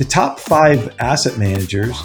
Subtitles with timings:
[0.00, 2.00] The top five asset managers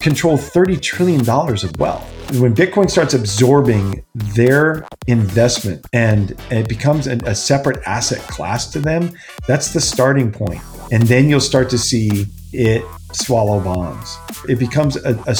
[0.00, 2.40] control $30 trillion of wealth.
[2.40, 8.80] When Bitcoin starts absorbing their investment and it becomes a, a, separate asset class to
[8.80, 9.12] them,
[9.46, 10.60] that's the starting point.
[10.90, 14.18] And then you'll start to see it swallow bonds.
[14.48, 15.36] It becomes a, a,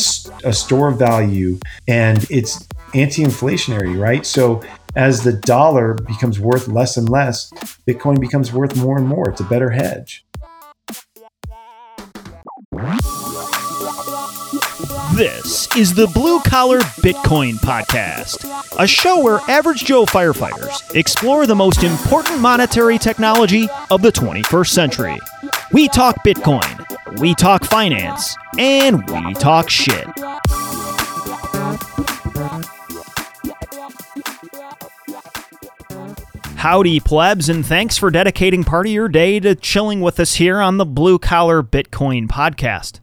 [0.49, 4.25] a store of value and it's anti inflationary, right?
[4.25, 4.63] So
[4.95, 7.51] as the dollar becomes worth less and less,
[7.85, 9.29] Bitcoin becomes worth more and more.
[9.29, 10.25] It's a better hedge.
[15.15, 18.45] This is the Blue Collar Bitcoin Podcast,
[18.79, 24.69] a show where average Joe firefighters explore the most important monetary technology of the 21st
[24.69, 25.19] century.
[25.73, 30.07] We talk Bitcoin, we talk finance, and we talk shit.
[36.69, 40.59] Howdy, plebs, and thanks for dedicating part of your day to chilling with us here
[40.59, 42.99] on the Blue Collar Bitcoin Podcast.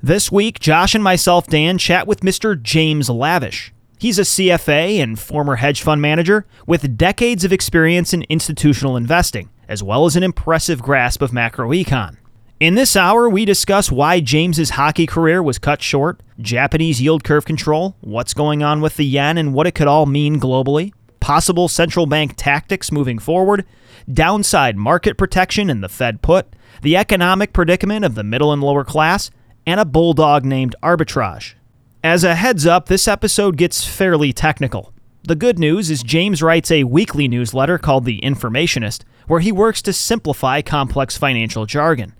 [0.00, 2.62] This week, Josh and myself, Dan, chat with Mr.
[2.62, 3.72] James Lavish.
[3.98, 9.50] He's a CFA and former hedge fund manager with decades of experience in institutional investing,
[9.66, 12.18] as well as an impressive grasp of macroecon.
[12.60, 17.44] In this hour, we discuss why James's hockey career was cut short, Japanese yield curve
[17.44, 20.92] control, what's going on with the yen and what it could all mean globally,
[21.28, 23.66] possible central bank tactics moving forward,
[24.10, 28.82] downside market protection in the Fed put, the economic predicament of the middle and lower
[28.82, 29.30] class,
[29.66, 31.52] and a bulldog named Arbitrage.
[32.02, 34.94] As a heads up, this episode gets fairly technical.
[35.22, 39.82] The good news is James writes a weekly newsletter called The Informationist, where he works
[39.82, 42.14] to simplify complex financial jargon.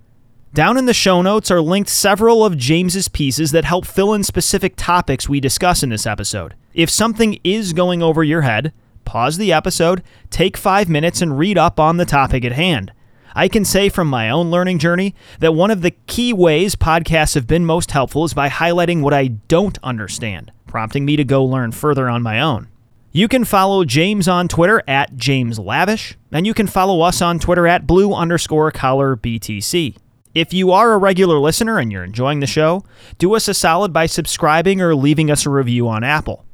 [0.53, 4.23] Down in the show notes are linked several of James's pieces that help fill in
[4.23, 6.55] specific topics we discuss in this episode.
[6.75, 8.75] If something is going over your head,
[9.09, 12.93] pause the episode, take five minutes, and read up on the topic at hand.
[13.35, 17.35] I can say from my own learning journey that one of the key ways podcasts
[17.35, 21.43] have been most helpful is by highlighting what I don't understand, prompting me to go
[21.43, 22.69] learn further on my own.
[23.11, 27.39] You can follow James on Twitter at James Lavish, and you can follow us on
[27.39, 29.97] Twitter at blue underscore collar BTC.
[30.35, 32.85] If you are a regular listener and you're enjoying the show,
[33.17, 36.45] do us a solid by subscribing or leaving us a review on Apple.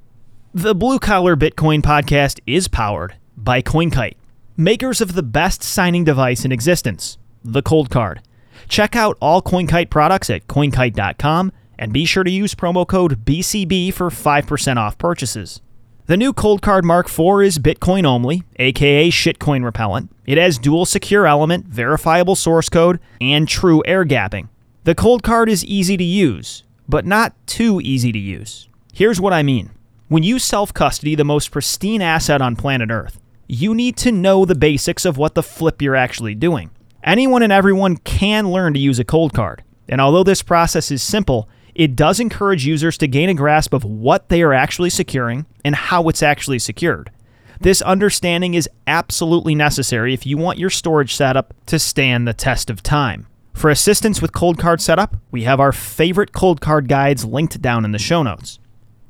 [0.57, 4.15] The Blue Collar Bitcoin podcast is powered by CoinKite,
[4.57, 8.23] makers of the best signing device in existence, the Cold Card.
[8.69, 13.93] Check out all CoinKite products at coinkite.com and be sure to use promo code BCB
[13.93, 15.61] for 5% off purchases.
[16.07, 20.13] The new Cold Card Mark IV is Bitcoin only, aka shitcoin repellent.
[20.25, 24.47] It has dual secure element, verifiable source code, and true air gapping.
[24.85, 28.69] The Cold Card is easy to use, but not too easy to use.
[28.93, 29.71] Here's what I mean.
[30.09, 34.45] When you self custody the most pristine asset on planet Earth, you need to know
[34.45, 36.71] the basics of what the flip you're actually doing.
[37.03, 41.03] Anyone and everyone can learn to use a cold card, and although this process is
[41.03, 45.47] simple, it does encourage users to gain a grasp of what they are actually securing
[45.65, 47.11] and how it's actually secured.
[47.59, 52.69] This understanding is absolutely necessary if you want your storage setup to stand the test
[52.69, 53.27] of time.
[53.55, 57.87] For assistance with cold card setup, we have our favorite cold card guides linked down
[57.87, 58.59] in the show notes.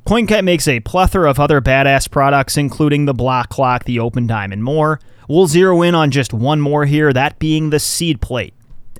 [0.07, 4.63] CoinKite makes a plethora of other badass products, including the Block Clock, the Opendime, and
[4.63, 5.01] more.
[5.31, 8.53] We'll zero in on just one more here, that being the seed plate.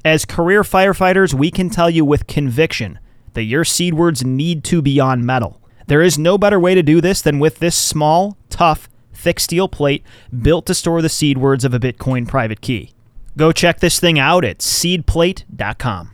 [0.03, 2.99] As career firefighters, we can tell you with conviction
[3.35, 5.61] that your seed words need to be on metal.
[5.89, 9.69] There is no better way to do this than with this small, tough, thick steel
[9.69, 10.05] plate
[10.41, 12.93] built to store the seed words of a Bitcoin private key.
[13.37, 16.13] Go check this thing out at seedplate.com.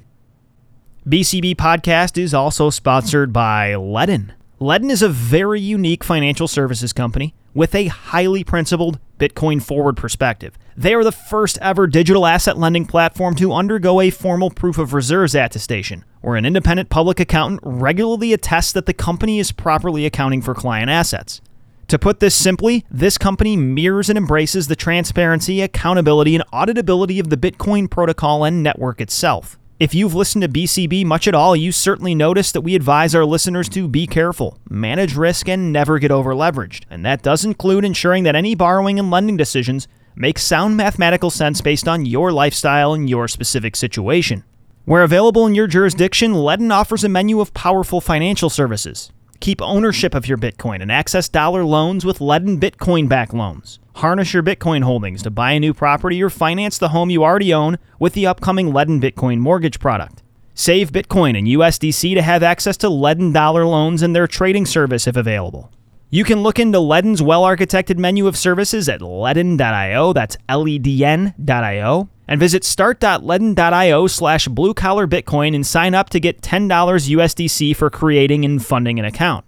[1.07, 4.33] BCB Podcast is also sponsored by Ledn.
[4.61, 10.59] Ledn is a very unique financial services company with a highly principled Bitcoin forward perspective.
[10.77, 14.93] They are the first ever digital asset lending platform to undergo a formal proof of
[14.93, 20.43] reserves attestation, where an independent public accountant regularly attests that the company is properly accounting
[20.43, 21.41] for client assets.
[21.89, 27.31] To put this simply, this company mirrors and embraces the transparency, accountability, and auditability of
[27.31, 29.59] the Bitcoin protocol and network itself.
[29.81, 33.25] If you've listened to BCB much at all, you certainly noticed that we advise our
[33.25, 36.85] listeners to be careful, manage risk, and never get over leveraged.
[36.91, 41.63] And that does include ensuring that any borrowing and lending decisions make sound mathematical sense
[41.63, 44.45] based on your lifestyle and your specific situation.
[44.85, 49.11] Where available in your jurisdiction, Ledn offers a menu of powerful financial services.
[49.41, 53.79] Keep ownership of your Bitcoin and access dollar loans with Ledn Bitcoin back loans.
[53.95, 57.55] Harness your Bitcoin holdings to buy a new property or finance the home you already
[57.55, 60.23] own with the upcoming Ledn Bitcoin mortgage product.
[60.53, 65.07] Save Bitcoin and USDC to have access to Ledn dollar loans and their trading service
[65.07, 65.73] if available.
[66.11, 70.79] You can look into Ledn's well architected menu of services at ledn.io, that's L E
[70.79, 72.11] D N.io.
[72.31, 77.91] and visit start.ledn.io slash blue collar Bitcoin and sign up to get $10 USDC for
[77.91, 79.45] creating and funding an account.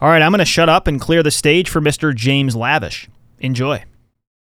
[0.00, 2.14] All right, I'm going to shut up and clear the stage for Mr.
[2.14, 3.08] James Lavish.
[3.38, 3.84] Enjoy.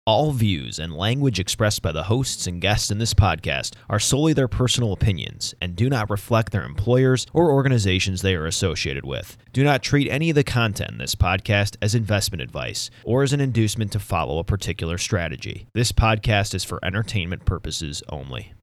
[0.07, 4.33] All views and language expressed by the hosts and guests in this podcast are solely
[4.33, 9.37] their personal opinions and do not reflect their employers or organizations they are associated with.
[9.53, 13.31] Do not treat any of the content in this podcast as investment advice or as
[13.31, 15.67] an inducement to follow a particular strategy.
[15.75, 18.53] This podcast is for entertainment purposes only.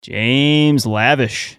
[0.00, 1.58] James Lavish,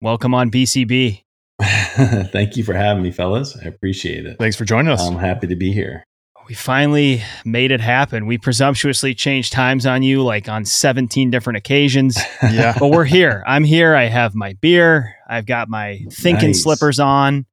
[0.00, 1.22] welcome on BCB.
[1.60, 3.58] Thank you for having me, fellas.
[3.60, 4.38] I appreciate it.
[4.38, 5.04] Thanks for joining us.
[5.04, 6.04] I'm happy to be here.
[6.48, 8.24] We finally made it happen.
[8.24, 12.18] We presumptuously changed times on you like on 17 different occasions.
[12.42, 12.74] yeah.
[12.78, 13.44] But we're here.
[13.46, 13.94] I'm here.
[13.94, 15.14] I have my beer.
[15.28, 16.62] I've got my thinking Nice.
[16.62, 17.44] slippers on.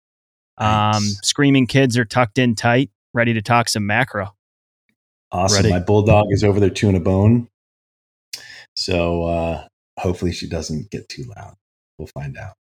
[0.58, 1.20] Um, Nice.
[1.24, 4.34] screaming kids are tucked in tight, ready to talk some macro.
[5.30, 5.58] Awesome.
[5.58, 5.72] Ready.
[5.72, 7.50] My bulldog is over there chewing a bone.
[8.78, 9.68] So uh,
[10.00, 11.56] hopefully she doesn't get too loud.
[11.98, 12.54] We'll find out.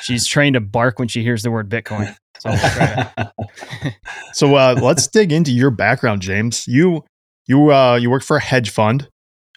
[0.00, 2.16] She's trained to bark when she hears the word Bitcoin.
[2.38, 3.92] So we'll
[4.32, 6.66] So uh, let's dig into your background, James.
[6.66, 7.04] You
[7.46, 9.08] you uh, you work for a hedge fund.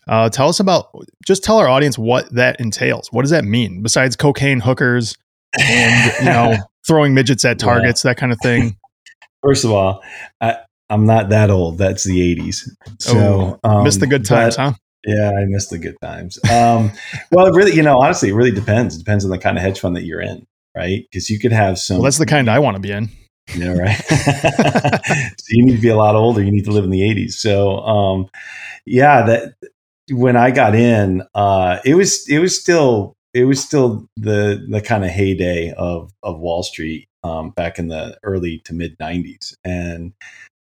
[0.08, 0.88] Uh, tell us about.
[1.26, 3.08] Just tell our audience what that entails.
[3.12, 5.16] What does that mean besides cocaine hookers
[5.60, 8.78] and you know throwing midgets at targets, that kind of thing?
[9.42, 10.04] First of all,
[10.42, 10.58] I,
[10.90, 11.78] I'm not that old.
[11.78, 12.68] That's the 80s.
[13.00, 14.74] So um, Missed the good but- times, huh?
[15.06, 16.40] Yeah, I missed the good times.
[16.52, 16.92] Um,
[17.32, 18.96] well, it really, you know, honestly, it really depends.
[18.96, 21.06] It depends on the kind of hedge fund that you're in, right?
[21.12, 21.98] Because you could have some.
[21.98, 23.10] Well, that's the kind I want to be in.
[23.56, 23.96] Yeah, right.
[25.38, 26.44] so you need to be a lot older.
[26.44, 27.34] You need to live in the 80s.
[27.34, 28.30] So, um,
[28.86, 29.54] yeah, that
[30.10, 34.82] when I got in, uh, it was it was still it was still the the
[34.82, 39.56] kind of heyday of of Wall Street um, back in the early to mid 90s.
[39.64, 40.14] And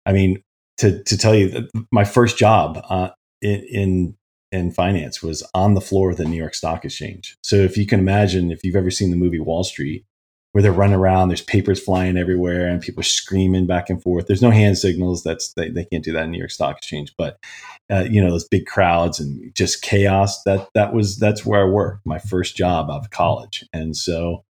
[0.07, 0.43] I mean,
[0.79, 3.11] to to tell you, my first job uh,
[3.43, 4.17] in, in
[4.53, 7.37] in finance was on the floor of the New York Stock Exchange.
[7.43, 10.05] So if you can imagine, if you've ever seen the movie Wall Street,
[10.53, 14.27] where they're running around, there's papers flying everywhere, and people screaming back and forth.
[14.27, 15.23] There's no hand signals.
[15.23, 17.39] That's they, they can't do that in New York Stock Exchange, but
[17.91, 20.43] uh, you know those big crowds and just chaos.
[20.43, 22.05] That that was that's where I worked.
[22.05, 24.45] My first job out of college, and so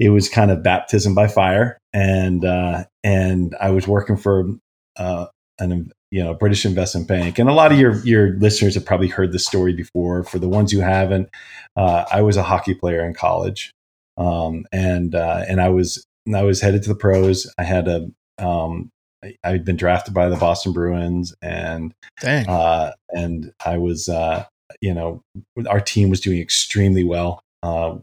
[0.00, 1.78] it was kind of baptism by fire.
[1.92, 4.48] And uh, and I was working for
[4.96, 5.26] uh,
[5.58, 9.08] an you know British investment bank, and a lot of your your listeners have probably
[9.08, 10.24] heard this story before.
[10.24, 11.28] For the ones who haven't,
[11.76, 13.72] uh, I was a hockey player in college
[14.18, 17.50] um, and uh, and I was I was headed to the pros.
[17.56, 18.90] I had a um,
[19.24, 22.48] I, I'd been drafted by the Boston Bruins, and Dang.
[22.48, 24.44] uh, and I was uh,
[24.80, 25.22] you know
[25.68, 27.96] our team was doing extremely well, uh,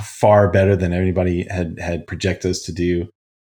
[0.00, 3.08] far better than anybody had had projected us to do.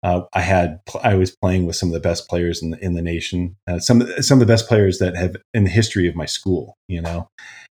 [0.07, 2.95] Uh, I had I was playing with some of the best players in the in
[2.95, 6.15] the nation, uh, some some of the best players that have in the history of
[6.15, 7.27] my school, you know,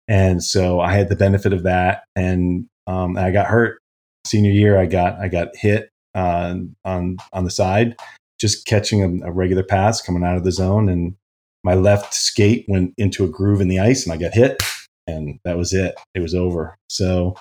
[0.07, 3.79] and so I had the benefit of that, and um, I got hurt
[4.27, 4.77] senior year.
[4.77, 6.53] I got I got hit uh,
[6.85, 7.95] on on the side,
[8.39, 11.15] just catching a, a regular pass coming out of the zone, and
[11.63, 14.61] my left skate went into a groove in the ice, and I got hit,
[15.07, 15.95] and that was it.
[16.13, 16.77] It was over.
[16.89, 17.35] So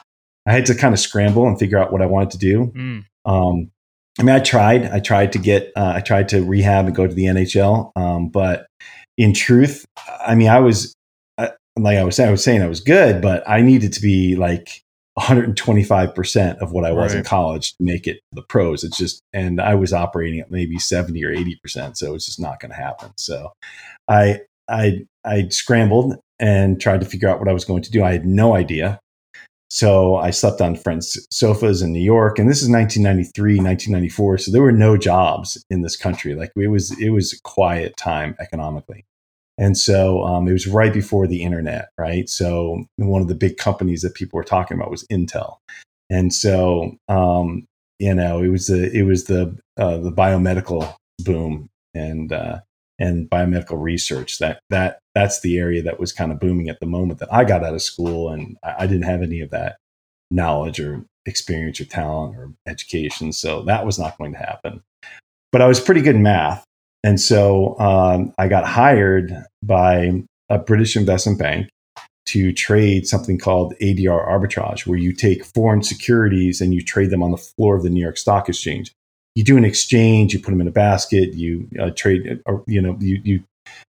[0.47, 2.73] I had to kind of scramble and figure out what I wanted to do.
[2.75, 3.05] Mm.
[3.27, 3.71] Um,
[4.19, 4.85] I mean, I tried.
[4.87, 5.73] I tried to get.
[5.77, 7.93] Uh, I tried to rehab and go to the NHL.
[7.97, 8.67] Um, but
[9.17, 9.85] in truth,
[10.27, 10.95] I mean, I was
[11.39, 11.49] uh,
[11.79, 12.29] like I was saying.
[12.29, 14.83] I was saying I was good, but I needed to be like
[15.15, 18.83] 125 percent of what I was in college to make it the pros.
[18.83, 22.41] It's just, and I was operating at maybe 70 or 80 percent, so it's just
[22.41, 23.13] not going to happen.
[23.17, 23.53] So,
[24.09, 28.03] I I I scrambled and tried to figure out what I was going to do.
[28.03, 28.99] I had no idea.
[29.71, 34.39] So I slept on friends' sofas in New York, and this is 1993, 1994.
[34.39, 36.35] So there were no jobs in this country.
[36.35, 39.05] Like it was, it was a quiet time economically,
[39.59, 42.29] and so um, it was right before the internet, right?
[42.31, 45.59] So one of the big companies that people were talking about was Intel,
[46.09, 47.67] and so um,
[47.99, 52.61] you know it was the it was the uh, the biomedical boom and uh,
[52.99, 56.87] and biomedical research that that that's the area that was kind of booming at the
[56.87, 59.77] moment that I got out of school, and I, I didn't have any of that
[60.31, 64.83] knowledge or experience or talent or education, so that was not going to happen.
[65.53, 66.65] But I was pretty good in math,
[67.05, 71.69] and so um, I got hired by a British investment bank
[72.27, 77.23] to trade something called ADR arbitrage, where you take foreign securities and you trade them
[77.23, 78.93] on the floor of the New York Stock Exchange.
[79.39, 82.83] You do an exchange, you put them in a basket, you uh, trade, or, you
[82.83, 83.37] know, you you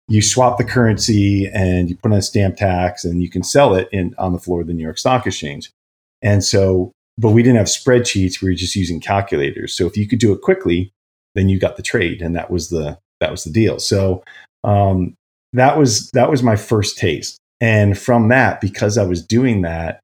[0.08, 3.76] you swap the currency and you put on a stamp tax, and you can sell
[3.80, 5.70] it in on the floor of the New York Stock Exchange.
[6.22, 9.78] And so, but we didn't have spreadsheets; we were just using calculators.
[9.78, 10.92] So if you could do it quickly,
[11.36, 13.78] then you got the trade, and that was the that was the deal.
[13.78, 14.24] So
[14.64, 15.14] um,
[15.54, 20.00] that was that was my first taste And from that, because I was doing that,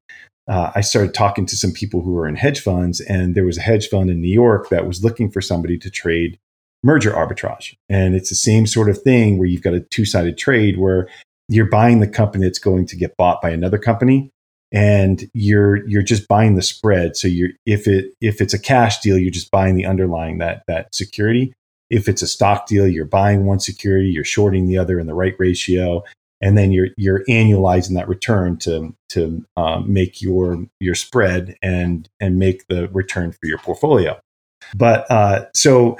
[0.51, 3.57] uh, I started talking to some people who were in hedge funds, and there was
[3.57, 6.37] a hedge fund in New York that was looking for somebody to trade
[6.83, 7.77] merger arbitrage.
[7.87, 11.07] And it's the same sort of thing where you've got a two sided trade where
[11.47, 14.29] you're buying the company that's going to get bought by another company
[14.73, 17.15] and you're you're just buying the spread.
[17.15, 20.63] So you're if it if it's a cash deal you're just buying the underlying that
[20.67, 21.53] that security.
[21.89, 25.13] If it's a stock deal you're buying one security you're shorting the other in the
[25.13, 26.03] right ratio
[26.41, 32.09] and then you're you're annualizing that return to to um, make your your spread and
[32.19, 34.19] and make the return for your portfolio
[34.75, 35.97] but uh, so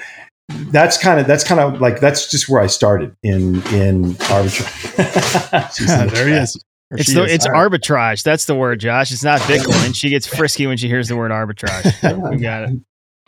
[0.49, 6.11] that's kind of that's kind of like that's just where I started in in arbitrage.
[6.13, 6.61] there he is.
[6.91, 8.23] It's the, it's arbitrage.
[8.23, 9.13] That's the word, Josh.
[9.13, 9.95] It's not Bitcoin.
[9.95, 12.31] She gets frisky when she hears the word arbitrage.
[12.31, 12.79] we got it.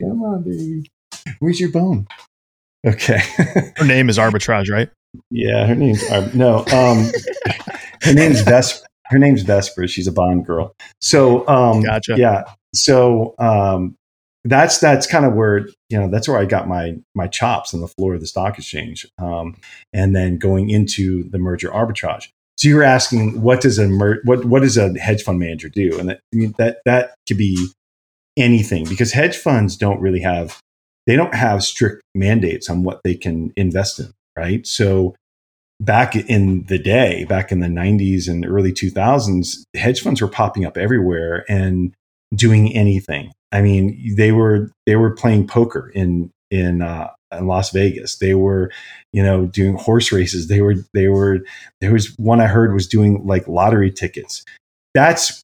[0.01, 0.91] Come on, baby.
[1.39, 2.05] Where's your bone?
[2.85, 3.19] Okay.
[3.77, 4.89] her name is arbitrage, right?
[5.29, 6.59] Yeah, her name's uh, no.
[6.67, 7.11] Um,
[8.01, 8.85] her name's Vesper.
[9.05, 9.87] Her name's Vesper.
[9.87, 10.75] She's a Bond girl.
[11.01, 12.15] So, um, gotcha.
[12.17, 12.43] Yeah.
[12.73, 13.95] So, um,
[14.45, 17.81] that's that's kind of where you know that's where I got my my chops on
[17.81, 19.55] the floor of the stock exchange, um,
[19.93, 22.29] and then going into the merger arbitrage.
[22.57, 25.69] So you were asking what does a mer- what what does a hedge fund manager
[25.69, 27.67] do, and that I mean, that that could be
[28.35, 30.59] anything because hedge funds don't really have
[31.07, 34.65] they don't have strict mandates on what they can invest in, right?
[34.65, 35.15] So
[35.79, 40.65] back in the day, back in the 90s and early 2000s, hedge funds were popping
[40.65, 41.93] up everywhere and
[42.33, 43.31] doing anything.
[43.51, 48.17] I mean, they were they were playing poker in in, uh, in Las Vegas.
[48.17, 48.71] They were,
[49.11, 50.47] you know, doing horse races.
[50.47, 51.39] They were they were
[51.81, 54.43] there was one I heard was doing like lottery tickets.
[54.93, 55.43] That's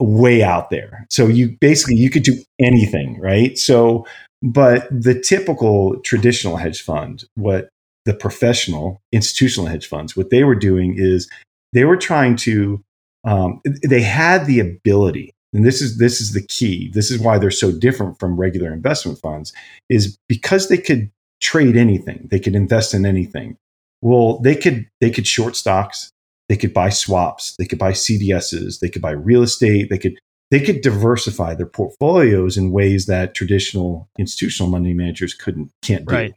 [0.00, 1.06] way out there.
[1.10, 3.56] So you basically you could do anything, right?
[3.58, 4.06] So
[4.42, 7.68] but the typical traditional hedge fund, what
[8.04, 11.30] the professional institutional hedge funds, what they were doing is
[11.72, 12.82] they were trying to
[13.24, 17.38] um, they had the ability and this is this is the key this is why
[17.38, 19.52] they're so different from regular investment funds
[19.88, 23.56] is because they could trade anything they could invest in anything
[24.00, 26.10] well they could they could short stocks
[26.48, 30.18] they could buy swaps they could buy cds's they could buy real estate they could
[30.50, 36.14] they could diversify their portfolios in ways that traditional institutional money managers couldn't can't do
[36.14, 36.34] right.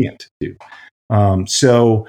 [0.00, 0.56] can't do
[1.10, 2.06] um, so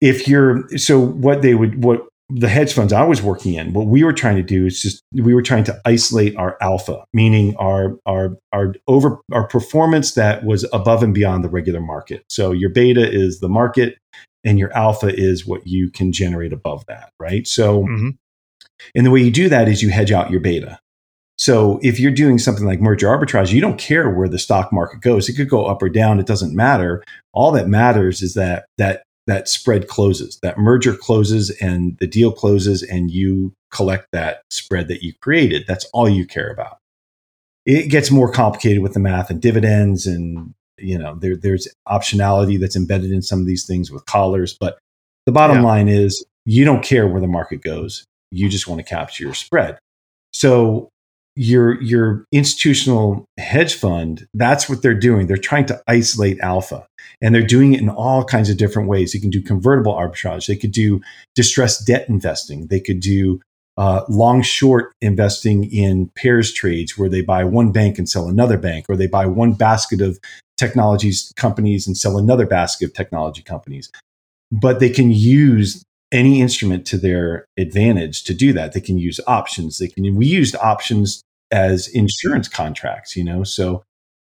[0.00, 3.86] if you're so what they would what the hedge funds I was working in, what
[3.86, 7.54] we were trying to do is just we were trying to isolate our alpha, meaning
[7.56, 12.24] our our our over our performance that was above and beyond the regular market.
[12.28, 13.98] So your beta is the market,
[14.42, 17.46] and your alpha is what you can generate above that, right?
[17.46, 18.10] So, mm-hmm.
[18.94, 20.78] and the way you do that is you hedge out your beta.
[21.36, 25.00] So if you're doing something like merger arbitrage, you don't care where the stock market
[25.00, 25.28] goes.
[25.28, 26.20] It could go up or down.
[26.20, 27.02] It doesn't matter.
[27.32, 32.30] All that matters is that that that spread closes, that merger closes and the deal
[32.30, 35.64] closes and you collect that spread that you created.
[35.66, 36.78] That's all you care about.
[37.64, 42.58] It gets more complicated with the math and dividends and you know there, there's optionality
[42.58, 44.78] that's embedded in some of these things with collars but
[45.26, 45.62] the bottom yeah.
[45.62, 49.34] line is you don't care where the market goes you just want to capture your
[49.34, 49.78] spread
[50.32, 50.88] so
[51.36, 55.26] your your institutional hedge fund that's what they're doing.
[55.26, 56.86] They're trying to isolate alpha
[57.20, 59.12] and they're doing it in all kinds of different ways.
[59.12, 60.46] They can do convertible arbitrage.
[60.46, 61.00] They could do
[61.34, 62.68] distressed debt investing.
[62.68, 63.40] They could do
[63.76, 68.56] uh, long short investing in pairs trades where they buy one bank and sell another
[68.56, 70.20] bank or they buy one basket of
[70.56, 73.90] technologies companies and sell another basket of technology companies.
[74.52, 75.82] But they can use
[76.14, 78.72] any instrument to their advantage to do that.
[78.72, 79.78] They can use options.
[79.78, 83.42] They can we used options as insurance contracts, you know.
[83.42, 83.82] So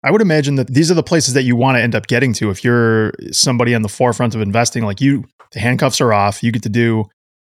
[0.04, 2.34] I would imagine that these are the places that you want to end up getting
[2.34, 4.86] to if you're somebody on the forefront of investing.
[4.86, 6.44] Like you, the handcuffs are off.
[6.44, 7.06] You get to do,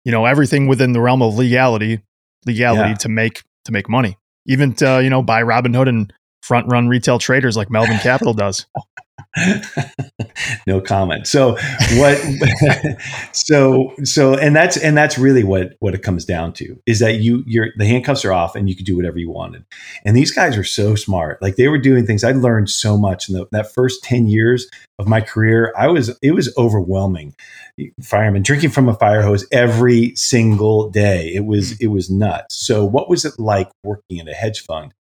[0.05, 2.00] you know, everything within the realm of legality,
[2.47, 2.95] legality yeah.
[2.95, 4.17] to make to make money.
[4.47, 6.12] Even to you know buy Robinhood and
[6.43, 8.67] front run retail traders like Melvin Capital does.
[10.66, 11.26] no comment.
[11.26, 11.57] So
[11.97, 12.19] what?
[13.33, 17.21] so so and that's and that's really what what it comes down to is that
[17.21, 19.64] you you're the handcuffs are off and you can do whatever you wanted.
[20.04, 21.40] And these guys are so smart.
[21.40, 22.25] Like they were doing things.
[22.25, 25.73] I learned so much in the, that first ten years of my career.
[25.76, 27.35] I was it was overwhelming.
[28.02, 31.33] Fireman drinking from a fire hose every single day.
[31.35, 31.76] It was hmm.
[31.81, 32.57] it was nuts.
[32.57, 34.92] So what was it like working in a hedge fund?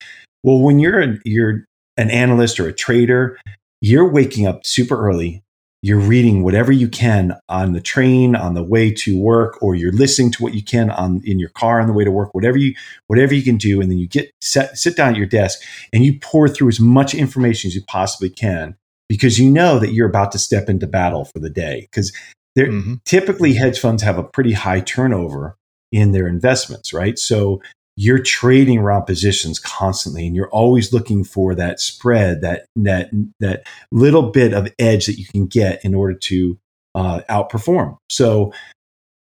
[0.42, 1.64] Well, when you're a, you're
[1.96, 3.38] an analyst or a trader,
[3.82, 5.42] you're waking up super early.
[5.82, 9.92] You're reading whatever you can on the train on the way to work, or you're
[9.92, 12.32] listening to what you can on in your car on the way to work.
[12.32, 12.74] Whatever you
[13.08, 15.60] whatever you can do, and then you get set, sit down at your desk
[15.92, 18.76] and you pour through as much information as you possibly can
[19.08, 21.88] because you know that you're about to step into battle for the day.
[21.90, 22.12] Because
[22.54, 22.94] they're mm-hmm.
[23.04, 25.56] typically hedge funds have a pretty high turnover
[25.90, 27.18] in their investments, right?
[27.18, 27.60] So
[27.96, 33.66] you're trading around positions constantly and you're always looking for that spread that that that
[33.90, 36.58] little bit of edge that you can get in order to
[36.94, 37.96] uh, outperform.
[38.08, 38.52] So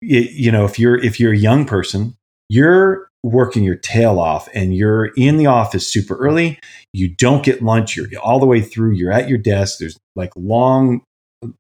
[0.01, 2.17] it, you know if you're if you're a young person
[2.49, 6.61] you're working your tail off and you're in the office super early.
[6.93, 7.97] You don't get lunch.
[7.97, 8.93] You're all the way through.
[8.93, 9.79] You're at your desk.
[9.79, 11.03] There's like long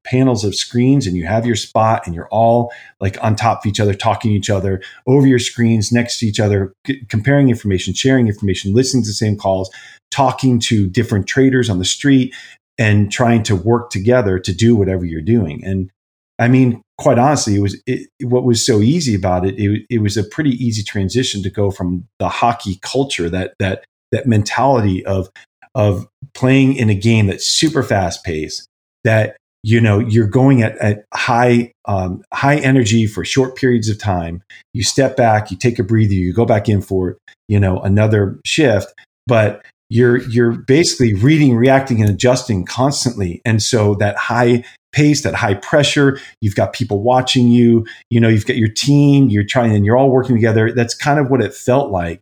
[0.05, 3.67] panels of screens and you have your spot and you're all like on top of
[3.69, 7.49] each other talking to each other over your screens next to each other c- comparing
[7.49, 9.71] information sharing information listening to the same calls
[10.11, 12.35] talking to different traders on the street
[12.79, 15.64] and trying to work together to do whatever you're doing.
[15.64, 15.91] And
[16.38, 19.99] i mean quite honestly it was it, what was so easy about it, it it
[19.99, 25.05] was a pretty easy transition to go from the hockey culture that that that mentality
[25.07, 25.29] of
[25.75, 28.67] of playing in a game that's super fast paced
[29.05, 33.99] that you know you're going at, at high um, high energy for short periods of
[33.99, 34.42] time.
[34.75, 37.16] You step back you take a breather you go back in for
[37.49, 38.92] you know another shift
[39.26, 43.40] but you're you're basically reading reacting and adjusting constantly.
[43.47, 48.28] And so that high pace that high pressure you've got people watching you you know
[48.28, 50.73] you've got your team you're trying and you're all working together.
[50.73, 52.21] That's kind of what it felt like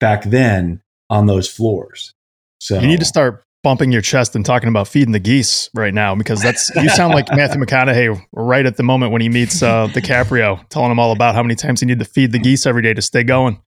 [0.00, 0.80] back then
[1.10, 2.12] on those floors.
[2.60, 5.92] So you need to start bumping your chest and talking about feeding the geese right
[5.92, 9.62] now because that's you sound like Matthew McConaughey right at the moment when he meets
[9.62, 12.66] uh, DiCaprio, telling him all about how many times he need to feed the geese
[12.66, 13.60] every day to stay going.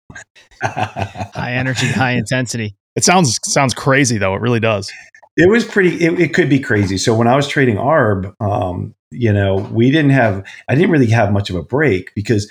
[0.63, 2.75] high energy, high intensity.
[2.95, 4.35] It sounds sounds crazy though.
[4.35, 4.91] It really does.
[5.37, 6.03] It was pretty.
[6.03, 6.97] It, it could be crazy.
[6.97, 10.45] So when I was trading ARB, um, you know, we didn't have.
[10.67, 12.49] I didn't really have much of a break because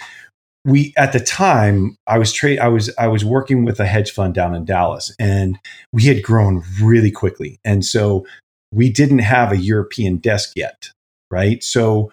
[0.65, 4.11] we at the time I was trade I was I was working with a hedge
[4.11, 5.59] fund down in Dallas and
[5.93, 7.59] we had grown really quickly.
[7.65, 8.27] And so
[8.73, 10.91] we didn't have a European desk yet
[11.31, 11.63] right?
[11.63, 12.11] So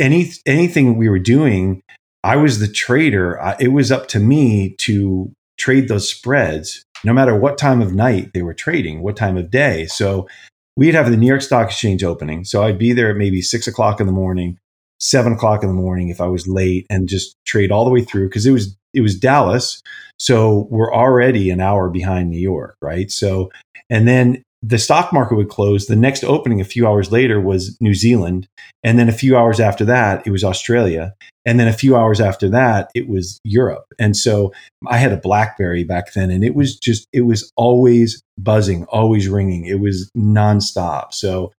[0.00, 1.82] any anything we were doing
[2.24, 3.40] I was the trader.
[3.42, 7.92] I, it was up to me to trade those spreads no matter what time of
[7.92, 9.86] night they were trading what time of day.
[9.86, 10.28] So
[10.76, 12.44] we'd have the New York Stock Exchange opening.
[12.44, 14.58] So I'd be there at maybe six o'clock in the morning
[15.02, 18.02] seven o'clock in the morning if I was late and just trade all the way
[18.02, 19.82] through because it was it was Dallas,
[20.18, 23.10] so we're already an hour behind New York, right?
[23.10, 23.50] So
[23.90, 25.86] and then the stock market would close.
[25.86, 28.46] The next opening a few hours later was New Zealand,
[28.84, 32.20] and then a few hours after that it was Australia, and then a few hours
[32.20, 33.86] after that it was Europe.
[33.98, 34.52] And so
[34.86, 39.28] I had a BlackBerry back then, and it was just it was always buzzing, always
[39.28, 39.64] ringing.
[39.64, 41.12] It was nonstop.
[41.12, 41.52] So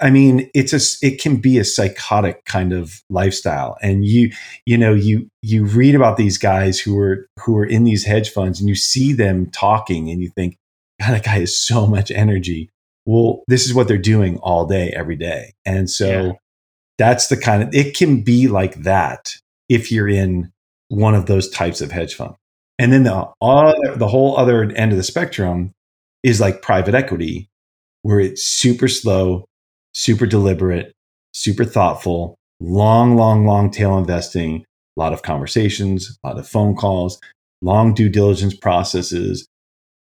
[0.00, 4.30] I mean, it's a it can be a psychotic kind of lifestyle, and you
[4.66, 8.30] you know you you read about these guys who are who are in these hedge
[8.30, 10.58] funds, and you see them talking, and you think,
[11.00, 12.70] God, that guy has so much energy.
[13.04, 16.32] Well, this is what they're doing all day, every day, and so yeah.
[16.96, 19.34] that's the kind of it can be like that
[19.68, 20.52] if you're in
[20.88, 22.36] one of those types of hedge fund,
[22.78, 25.72] and then the other, the whole other end of the spectrum
[26.22, 27.48] is like private equity,
[28.02, 29.46] where it's super slow
[29.94, 30.92] super deliberate,
[31.32, 34.64] super thoughtful, long, long, long tail investing,
[34.96, 37.20] a lot of conversations, a lot of phone calls,
[37.62, 39.46] long due diligence processes,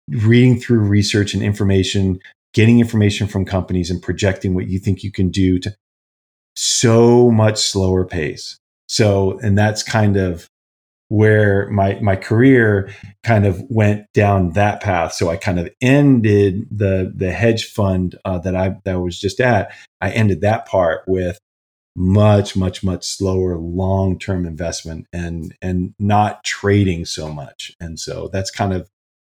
[0.09, 2.18] reading through research and information,
[2.52, 5.74] getting information from companies and projecting what you think you can do to
[6.55, 8.59] so much slower pace.
[8.88, 10.46] So, and that's kind of
[11.12, 12.88] where my my career
[13.22, 15.12] kind of went down that path.
[15.12, 19.20] So I kind of ended the the hedge fund uh, that I that I was
[19.20, 19.75] just at.
[20.01, 21.38] I ended that part with
[21.94, 27.75] much much much slower long term investment and and not trading so much.
[27.79, 28.88] And so that's kind of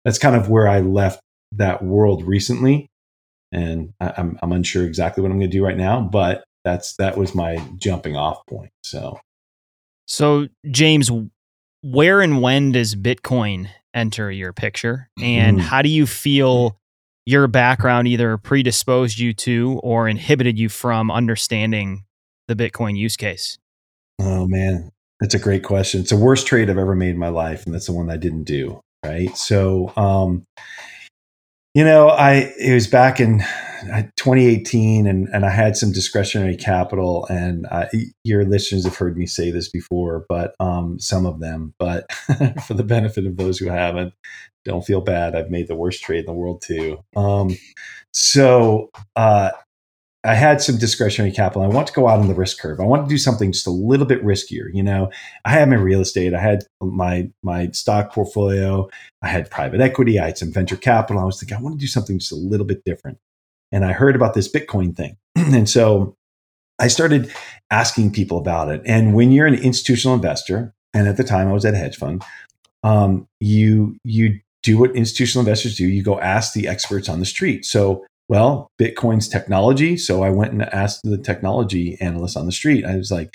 [0.03, 2.87] that's kind of where I left that world recently.
[3.51, 6.95] And I, I'm I'm unsure exactly what I'm going to do right now, but that's
[6.95, 8.71] that was my jumping off point.
[8.81, 9.19] So.
[10.09, 11.11] So, James,
[11.91, 15.09] where and when does Bitcoin enter your picture?
[15.21, 15.61] And mm.
[15.61, 16.77] how do you feel
[17.25, 22.03] your background either predisposed you to or inhibited you from understanding
[22.47, 23.57] the Bitcoin use case?
[24.19, 24.91] Oh, man.
[25.19, 26.01] That's a great question.
[26.01, 27.65] It's the worst trade I've ever made in my life.
[27.65, 28.81] And that's the one I didn't do.
[29.05, 29.35] Right.
[29.37, 30.45] So, um,
[31.73, 33.43] you know, I, it was back in
[34.15, 37.85] 2018 and, and I had some discretionary capital and uh,
[38.23, 42.11] your listeners have heard me say this before, but um, some of them, but
[42.65, 44.13] for the benefit of those who haven't,
[44.65, 45.35] don't feel bad.
[45.35, 46.99] I've made the worst trade in the world too.
[47.15, 47.57] Um,
[48.13, 49.51] so uh,
[50.23, 51.63] I had some discretionary capital.
[51.63, 52.79] I want to go out on the risk curve.
[52.79, 54.69] I want to do something just a little bit riskier.
[54.73, 55.09] You know,
[55.45, 56.33] I had my real estate.
[56.33, 58.89] I had my my stock portfolio.
[59.21, 60.19] I had private equity.
[60.19, 61.21] I had some venture capital.
[61.21, 63.19] I was thinking I want to do something just a little bit different
[63.71, 65.17] and I heard about this Bitcoin thing.
[65.35, 66.15] and so
[66.79, 67.31] I started
[67.71, 68.81] asking people about it.
[68.85, 71.97] And when you're an institutional investor, and at the time I was at a hedge
[71.97, 72.23] fund,
[72.83, 75.85] um, you you do what institutional investors do.
[75.85, 77.65] You go ask the experts on the street.
[77.65, 79.97] So, well, Bitcoin's technology.
[79.97, 82.85] So I went and asked the technology analyst on the street.
[82.85, 83.33] I was like,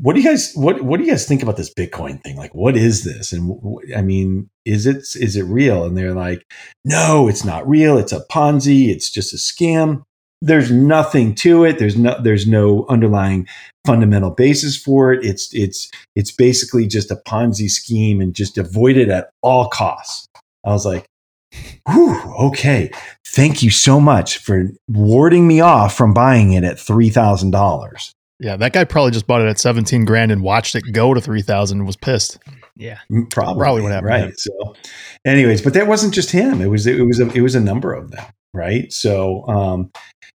[0.00, 2.36] "What do you guys what What do you guys think about this Bitcoin thing?
[2.36, 3.32] Like, what is this?
[3.32, 3.58] And
[3.96, 6.44] I mean, is it is it real?" And they're like,
[6.84, 7.98] "No, it's not real.
[7.98, 8.88] It's a Ponzi.
[8.88, 10.04] It's just a scam."
[10.40, 11.78] there's nothing to it.
[11.78, 13.46] There's no there's no underlying
[13.84, 15.24] fundamental basis for it.
[15.24, 20.28] It's it's it's basically just a Ponzi scheme and just avoid it at all costs.
[20.64, 21.06] I was like,
[21.88, 22.90] Whew, okay.
[23.26, 28.12] Thank you so much for warding me off from buying it at three thousand dollars.
[28.40, 31.20] Yeah, that guy probably just bought it at seventeen grand and watched it go to
[31.20, 32.38] three thousand and was pissed.
[32.76, 34.08] Yeah, mm, probably probably what happened.
[34.08, 34.38] Right.
[34.38, 34.76] So,
[35.24, 36.60] anyways, but that wasn't just him.
[36.60, 38.24] It was it was a, it was a number of them.
[38.54, 38.92] Right.
[38.92, 39.90] So, um,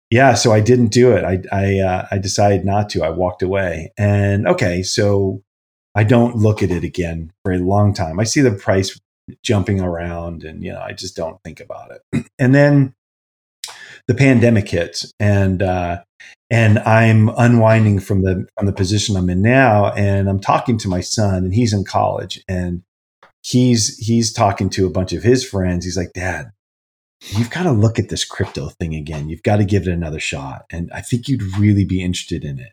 [0.09, 1.23] yeah, so I didn't do it.
[1.23, 3.03] I I uh, I decided not to.
[3.03, 3.91] I walked away.
[3.97, 5.43] And okay, so
[5.93, 8.19] I don't look at it again for a long time.
[8.19, 8.99] I see the price
[9.43, 12.25] jumping around, and you know, I just don't think about it.
[12.39, 12.95] And then
[14.07, 16.01] the pandemic hits, and uh,
[16.49, 20.87] and I'm unwinding from the from the position I'm in now, and I'm talking to
[20.87, 22.83] my son, and he's in college, and
[23.43, 25.85] he's he's talking to a bunch of his friends.
[25.85, 26.51] He's like, Dad,
[27.21, 29.29] you've got to look at this crypto thing again.
[29.29, 30.65] You've got to give it another shot.
[30.71, 32.71] And I think you'd really be interested in it.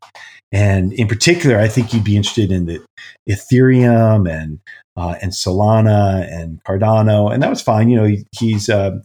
[0.53, 2.85] And in particular, I think you'd be interested in the
[3.29, 4.61] Ethereum and
[4.97, 7.33] uh, and Solana and Cardano.
[7.33, 7.91] And that was fine.
[7.91, 8.99] You know, he, he's uh,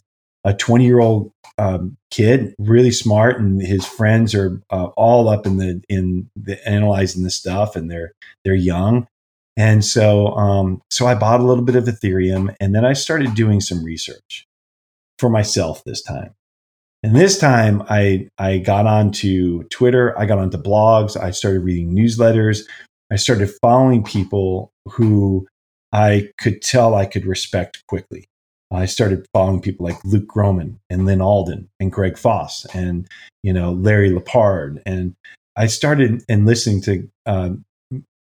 [0.44, 1.32] a 20 year old
[1.62, 6.58] um, kid, really smart, and his friends are uh, all up in the in the
[6.68, 9.08] analyzing the stuff, and they're they're young.
[9.56, 13.36] And so, um, so I bought a little bit of Ethereum, and then I started
[13.36, 14.48] doing some research
[15.20, 16.34] for myself this time.
[17.04, 21.96] And this time I I got onto Twitter, I got onto blogs, I started reading
[21.96, 22.64] newsletters,
[23.12, 25.48] I started following people who
[25.94, 28.26] I could tell I could respect quickly.
[28.72, 33.08] I started following people like Luke Gromen and Lyn Alden and Greg Foss and
[33.44, 35.16] you know Larry Lepard and
[35.56, 37.66] I started and listening to um,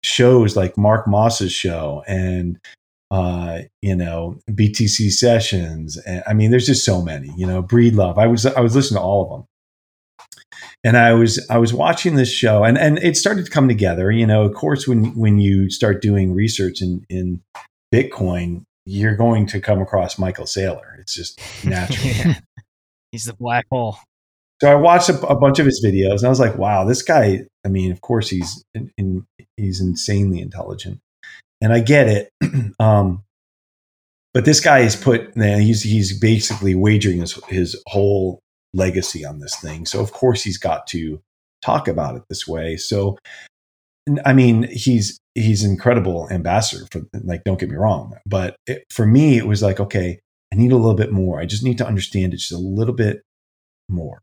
[0.03, 2.59] shows like Mark Moss's show and
[3.11, 5.97] uh, you know, BTC sessions.
[5.99, 8.19] And, I mean, there's just so many, you know, Breedlove.
[8.19, 9.45] I was, I was listening to all of them.
[10.85, 14.11] And I was, I was watching this show and, and it started to come together,
[14.11, 17.41] you know, of course, when, when you start doing research in, in
[17.93, 20.99] Bitcoin, you're going to come across Michael Saylor.
[20.99, 22.09] It's just natural.
[22.15, 22.41] yeah.
[23.13, 23.99] He's the black hole.
[24.63, 27.03] So I watched a, a, bunch of his videos and I was like, wow, this
[27.03, 29.27] guy, I mean, of course he's in, in,
[29.59, 31.01] he's insanely intelligent
[31.61, 32.33] and I get it.
[32.81, 33.25] um,
[34.33, 38.41] but this guy has put he's he's basically wagering his his whole
[38.73, 39.85] legacy on this thing.
[39.87, 41.21] So of course he's got to
[41.63, 42.77] talk about it this way.
[42.77, 43.19] So
[44.25, 48.85] I mean, he's he's an incredible ambassador for like don't get me wrong, but it,
[48.91, 50.21] for me it was like okay,
[50.53, 51.41] I need a little bit more.
[51.41, 53.23] I just need to understand it just a little bit
[53.89, 54.23] more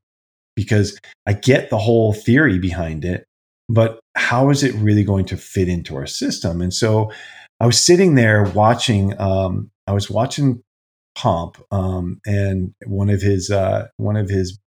[0.55, 3.25] because I get the whole theory behind it,
[3.69, 6.61] but how is it really going to fit into our system?
[6.61, 7.11] And so
[7.59, 10.63] I was sitting there watching, um, I was watching
[11.15, 14.59] Pomp um, and one of his, uh, one of his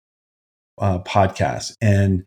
[0.79, 1.75] uh, podcasts.
[1.81, 2.23] And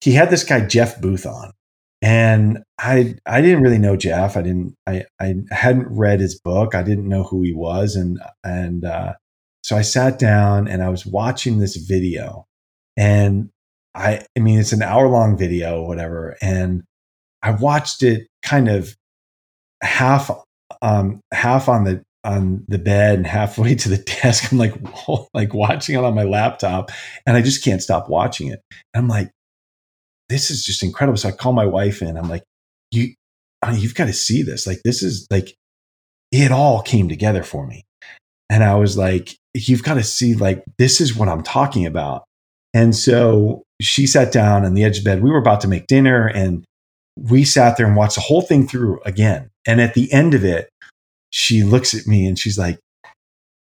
[0.00, 1.52] he had this guy, Jeff Booth on.
[2.00, 4.36] And I, I didn't really know Jeff.
[4.36, 6.74] I didn't, I, I hadn't read his book.
[6.74, 7.96] I didn't know who he was.
[7.96, 9.14] And, and, uh,
[9.62, 12.46] so I sat down and I was watching this video
[12.96, 13.50] and
[13.94, 16.36] I, I mean, it's an hour long video, whatever.
[16.40, 16.84] And
[17.42, 18.96] I watched it kind of
[19.82, 20.30] half,
[20.80, 24.52] um, half on the, on the bed and halfway to the desk.
[24.52, 24.74] I'm like,
[25.34, 26.92] like watching it on my laptop
[27.26, 28.60] and I just can't stop watching it.
[28.94, 29.32] And I'm like,
[30.28, 31.16] this is just incredible.
[31.16, 32.16] So I call my wife in.
[32.16, 32.44] I'm like,
[32.90, 33.14] you,
[33.62, 34.66] I mean, you've got to see this.
[34.66, 35.54] Like, this is like,
[36.30, 37.84] it all came together for me.
[38.50, 42.24] And I was like, you've got to see, like, this is what I'm talking about.
[42.74, 45.22] And so she sat down on the edge of bed.
[45.22, 46.64] We were about to make dinner and
[47.16, 49.50] we sat there and watched the whole thing through again.
[49.66, 50.68] And at the end of it,
[51.30, 52.78] she looks at me and she's like,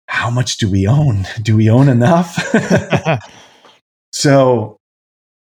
[0.08, 1.28] How much do we own?
[1.42, 2.38] Do we own enough?
[4.14, 4.78] so,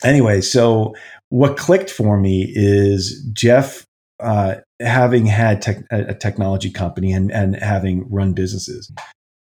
[0.05, 0.95] anyway, so
[1.33, 3.87] what clicked for me is Jeff
[4.21, 8.93] uh, having had tech, a technology company and, and having run businesses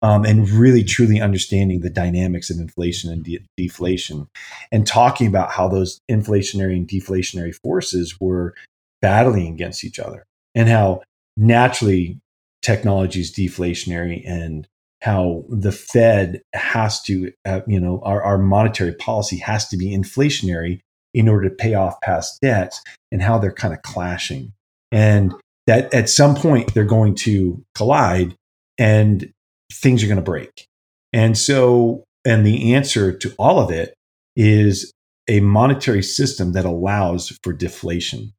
[0.03, 4.29] um, and really truly understanding the dynamics of inflation and de- deflation
[4.70, 8.55] and talking about how those inflationary and deflationary forces were
[9.01, 11.01] battling against each other and how
[11.38, 12.20] naturally
[12.61, 14.68] technology is deflationary and
[15.01, 19.96] how the Fed has to, uh, you know, our, our monetary policy has to be
[19.96, 20.81] inflationary
[21.18, 24.52] in order to pay off past debts and how they're kind of clashing.
[24.92, 25.35] And
[25.66, 28.37] that at some point they're going to collide
[28.78, 29.33] and
[29.72, 30.68] things are going to break.
[31.12, 33.94] And so, and the answer to all of it
[34.37, 34.92] is
[35.26, 38.33] a monetary system that allows for deflation.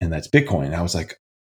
[0.00, 0.74] And that's Bitcoin.
[0.74, 1.16] I was like,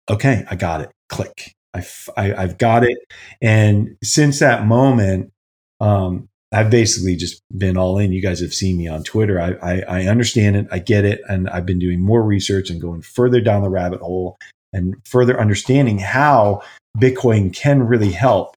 [0.10, 0.92] okay, I got it.
[1.08, 1.54] Click.
[1.74, 1.86] I,
[2.18, 2.98] I, have got it.
[3.42, 5.32] And since that moment,
[5.80, 8.12] um, I've basically just been all in.
[8.12, 9.40] You guys have seen me on Twitter.
[9.40, 10.68] I, I, I, understand it.
[10.70, 11.22] I get it.
[11.30, 14.38] And I've been doing more research and going further down the rabbit hole
[14.74, 16.62] and further understanding how
[16.98, 18.56] Bitcoin can really help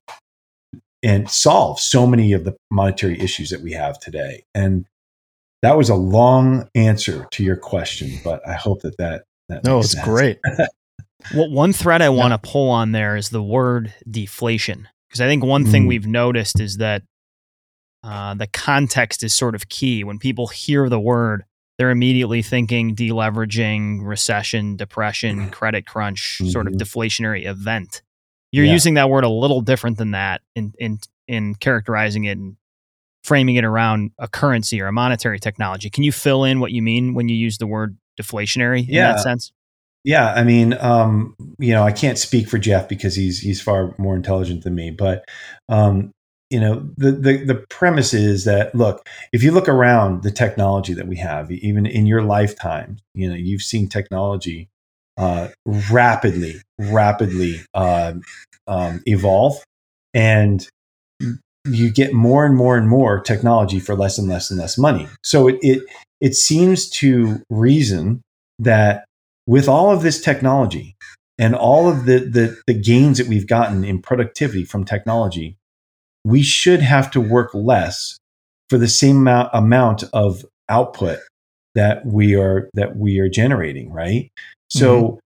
[1.03, 4.43] and solve so many of the monetary issues that we have today.
[4.53, 4.85] And
[5.61, 9.79] that was a long answer to your question, but I hope that that, that no,
[9.79, 10.03] it's sense.
[10.03, 10.39] great.
[11.35, 14.89] well, one thread I want to pull on there is the word deflation.
[15.07, 15.71] Because I think one mm.
[15.71, 17.03] thing we've noticed is that
[18.05, 20.03] uh, the context is sort of key.
[20.03, 21.43] When people hear the word,
[21.77, 25.49] they're immediately thinking deleveraging, recession, depression, mm-hmm.
[25.49, 26.51] credit crunch, mm-hmm.
[26.51, 26.83] sort of mm-hmm.
[26.83, 28.03] deflationary event.
[28.51, 28.73] You're yeah.
[28.73, 32.57] using that word a little different than that in in in characterizing it and
[33.23, 35.89] framing it around a currency or a monetary technology.
[35.89, 39.13] Can you fill in what you mean when you use the word deflationary in yeah.
[39.13, 39.51] that sense?
[40.03, 43.95] Yeah, I mean, um, you know, I can't speak for Jeff because he's he's far
[43.97, 45.25] more intelligent than me, but
[45.67, 46.11] um,
[46.55, 50.93] you know the, the the premise is that look if you look around the technology
[50.93, 54.69] that we have even in your lifetime you know you've seen technology
[55.17, 58.13] uh, rapidly rapidly uh,
[58.67, 59.63] um, evolve.
[60.13, 60.67] And
[61.65, 65.07] you get more and more and more technology for less and less and less money.
[65.23, 65.83] So it it,
[66.21, 68.21] it seems to reason
[68.59, 69.05] that
[69.47, 70.95] with all of this technology
[71.37, 75.57] and all of the, the the gains that we've gotten in productivity from technology
[76.25, 78.17] we should have to work less
[78.69, 81.19] for the same amount, amount of output
[81.75, 84.29] that we are that we are generating right?
[84.69, 85.19] So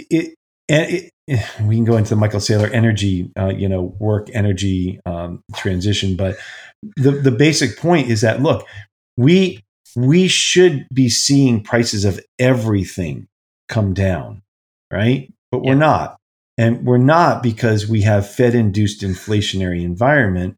[0.00, 0.04] mm-hmm.
[0.10, 0.34] it
[0.68, 1.10] and it,
[1.62, 6.16] we can go into the michael saylor energy uh, you know work energy um, transition
[6.16, 6.36] but
[6.96, 8.66] the the basic point is that look
[9.16, 9.62] we
[9.94, 13.28] we should be seeing prices of everything
[13.68, 14.42] come down
[14.92, 15.32] right?
[15.50, 16.18] But we're not
[16.58, 20.56] and we're not because we have Fed induced inflationary environment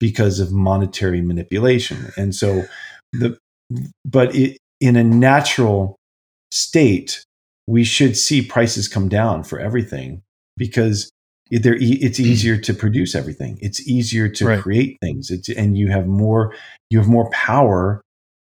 [0.00, 2.12] because of monetary manipulation.
[2.16, 2.64] And so
[3.12, 3.38] the
[4.04, 5.96] but it, in a natural
[6.50, 7.24] state,
[7.66, 10.22] we should see prices come down for everything
[10.56, 11.10] because
[11.50, 11.66] it's
[12.18, 12.24] mm.
[12.24, 13.58] easier to produce everything.
[13.60, 14.60] It's easier to right.
[14.60, 15.30] create things.
[15.30, 16.54] It's, and you have more
[16.90, 18.02] you have more power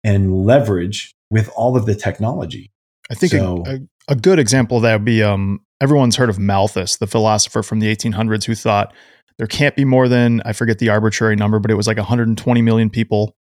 [0.04, 2.70] and leverage with all of the technology.
[3.10, 6.30] I think so, a, a, a, good example of that would be um, everyone's heard
[6.30, 8.92] of Malthus, the philosopher from the 1800s who thought
[9.38, 12.62] there can't be more than, I forget the arbitrary number, but it was like 120
[12.62, 13.36] million people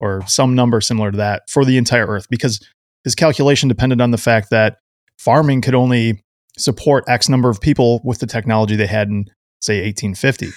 [0.00, 2.66] or some number similar to that for the entire earth because
[3.04, 4.78] his calculation depended on the fact that
[5.18, 6.22] farming could only
[6.56, 9.26] support X number of people with the technology they had in,
[9.60, 10.48] say, 1850.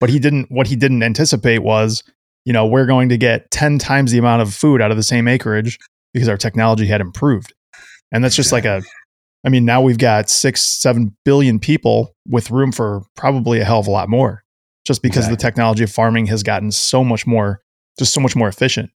[0.00, 2.02] But he didn't, what he didn't anticipate was,
[2.44, 5.02] you know, we're going to get 10 times the amount of food out of the
[5.02, 5.78] same acreage
[6.12, 7.52] because our technology had improved.
[8.12, 8.82] And that's just like a
[9.44, 13.80] I mean, now we've got six, seven billion people with room for probably a hell
[13.80, 14.42] of a lot more,
[14.86, 15.36] just because exactly.
[15.36, 17.60] the technology of farming has gotten so much more,
[17.98, 18.90] just so much more efficient.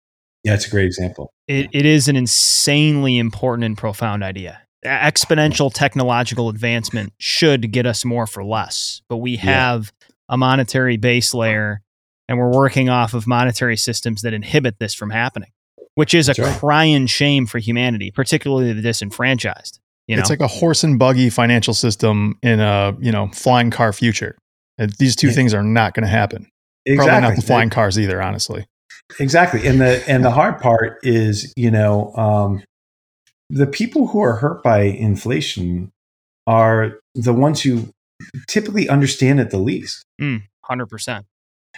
[0.44, 1.32] Yeah, it's a great example.
[1.46, 4.62] It, it is an insanely important and profound idea.
[4.84, 10.14] Exponential technological advancement should get us more for less, but we have yeah.
[10.30, 11.82] a monetary base layer
[12.28, 15.50] and we're working off of monetary systems that inhibit this from happening,
[15.94, 16.58] which is That's a right.
[16.58, 19.80] crying shame for humanity, particularly the disenfranchised.
[20.08, 20.20] You know?
[20.20, 24.36] It's like a horse and buggy financial system in a you know flying car future.
[24.78, 25.34] And these two yeah.
[25.34, 26.48] things are not going to happen.
[26.86, 27.10] Exactly.
[27.10, 28.66] Probably not the flying cars either, honestly.
[29.20, 29.66] Exactly.
[29.66, 32.62] And the and the hard part is, you know, um,
[33.50, 35.90] the people who are hurt by inflation
[36.46, 37.88] are the ones who
[38.46, 40.04] typically understand it the least.
[40.20, 41.24] Mm, 100%.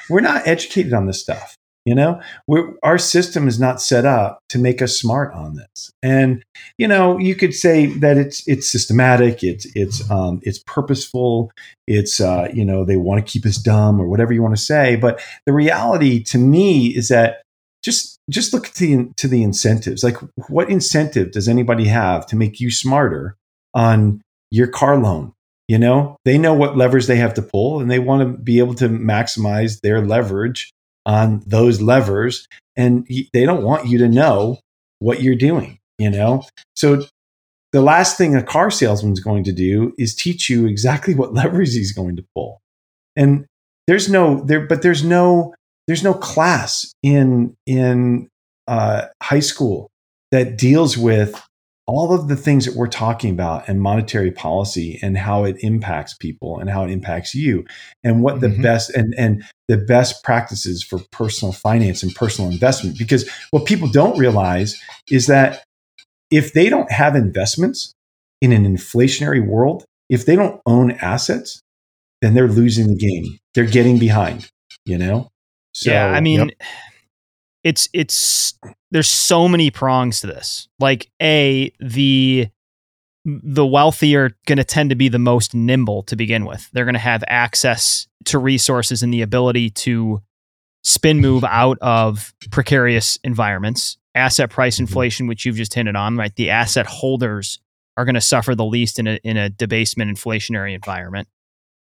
[0.09, 1.57] We're not educated on this stuff.
[1.87, 5.91] You know, We're, our system is not set up to make us smart on this.
[6.03, 6.45] And
[6.77, 11.51] you know, you could say that it's it's systematic, it's it's um, it's purposeful,
[11.87, 14.63] it's uh, you know they want to keep us dumb or whatever you want to
[14.63, 14.97] say.
[14.97, 17.43] But the reality to me is that
[17.83, 20.05] just just look at the to the incentives.
[20.05, 23.37] Like, what incentive does anybody have to make you smarter
[23.73, 25.33] on your car loan?
[25.67, 28.59] You know, they know what levers they have to pull, and they want to be
[28.59, 30.73] able to maximize their leverage
[31.07, 34.59] on those levers and they don't want you to know
[34.99, 36.43] what you're doing you know?
[36.75, 37.05] So
[37.73, 41.75] the last thing a car salesman's going to do is teach you exactly what levers
[41.75, 42.61] he's going to pull.
[43.15, 43.47] And
[43.87, 45.55] there's no there but there's no
[45.87, 48.29] there's no class in in
[48.67, 49.91] uh, high school
[50.31, 51.41] that deals with
[51.91, 56.15] all of the things that we're talking about and monetary policy and how it impacts
[56.15, 57.65] people and how it impacts you
[58.05, 58.63] and what the Mhm.
[58.63, 63.89] best and and the best practices for personal finance and personal investment because what people
[63.89, 65.65] don't realize is that
[66.31, 67.93] if they don't have investments
[68.41, 71.61] in an inflationary world if they don't own assets
[72.23, 74.49] then they're losing the game they're getting behind
[74.85, 75.29] you know
[75.73, 76.49] so yeah, I mean, Yep.
[77.65, 78.55] it's it's
[78.91, 80.69] there's so many prongs to this.
[80.79, 82.49] Like a the
[83.25, 86.71] the wealthy are going to tend to be the most nimble to begin with.
[86.73, 90.23] They're going to have access to resources and the ability to
[90.83, 93.99] spin move out of precarious environments.
[94.15, 94.81] Asset price Mhm.
[94.81, 96.35] inflation, which you've just hinted on, right?
[96.35, 97.59] The asset holders
[97.99, 101.29] are going to suffer the least in a in a debasement inflationary environment.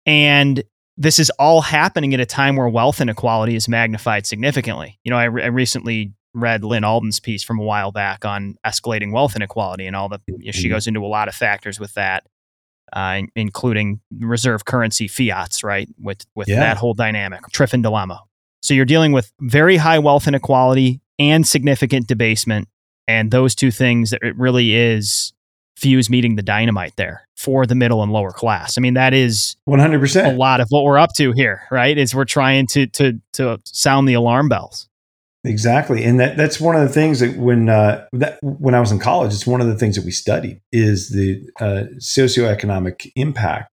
[0.07, 0.63] And
[0.97, 4.99] this is all happening at a time where wealth inequality is magnified significantly.
[5.05, 8.57] You know, I, re- I recently read Lyn Alden's piece from a while back on
[8.65, 10.21] escalating wealth inequality and all the.
[10.27, 10.71] You know, she Mhm.
[10.73, 12.25] goes into a lot of factors with that,
[12.93, 15.89] uh, including reserve currency fiats, right?
[16.01, 16.61] With with Yeah.
[16.61, 18.23] that whole dynamic, Triffin dilemma.
[18.63, 22.69] So you're dealing with very high wealth inequality and significant debasement,
[23.09, 25.33] and those two things that it really is
[25.77, 28.77] fuse meeting the dynamite there for the middle and lower class.
[28.77, 31.97] I mean, that is 100% a lot of what we're up to here, right?
[31.97, 34.89] Is we're trying to to to sound the alarm bells.
[35.43, 38.93] Exactly, and that that's one of the things that when uh, that when I was
[38.93, 43.71] in college, it's one of the things that we studied is the uh, socioeconomic impact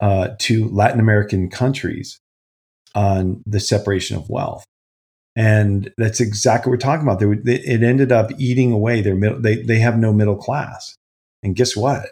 [0.00, 2.20] uh, to Latin American countries
[2.94, 4.64] on the separation of wealth,
[5.36, 7.20] and that's exactly what we're talking about.
[7.20, 9.40] They, they, it ended up eating away their middle.
[9.40, 10.96] They they have no middle class,
[11.42, 12.10] and guess what?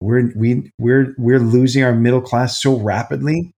[0.00, 3.52] We're we we're we're losing our middle class so rapidly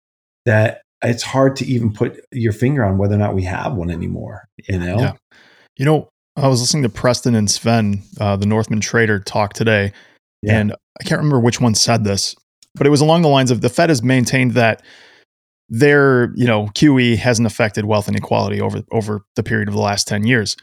[0.47, 3.91] that it's hard to even put your finger on whether or not we have one
[3.91, 4.49] anymore.
[4.69, 5.13] You know, Yeah.
[5.77, 9.93] You know, I was listening to Preston and Sven, uh, the Northman trader, talk today,
[10.43, 10.59] Yeah.
[10.59, 12.35] and I can't remember which one said this,
[12.75, 14.83] but it was along the lines of the Fed has maintained that
[15.69, 20.09] their, you know, QE hasn't affected wealth inequality over over the period of the last
[20.09, 20.57] 10 years.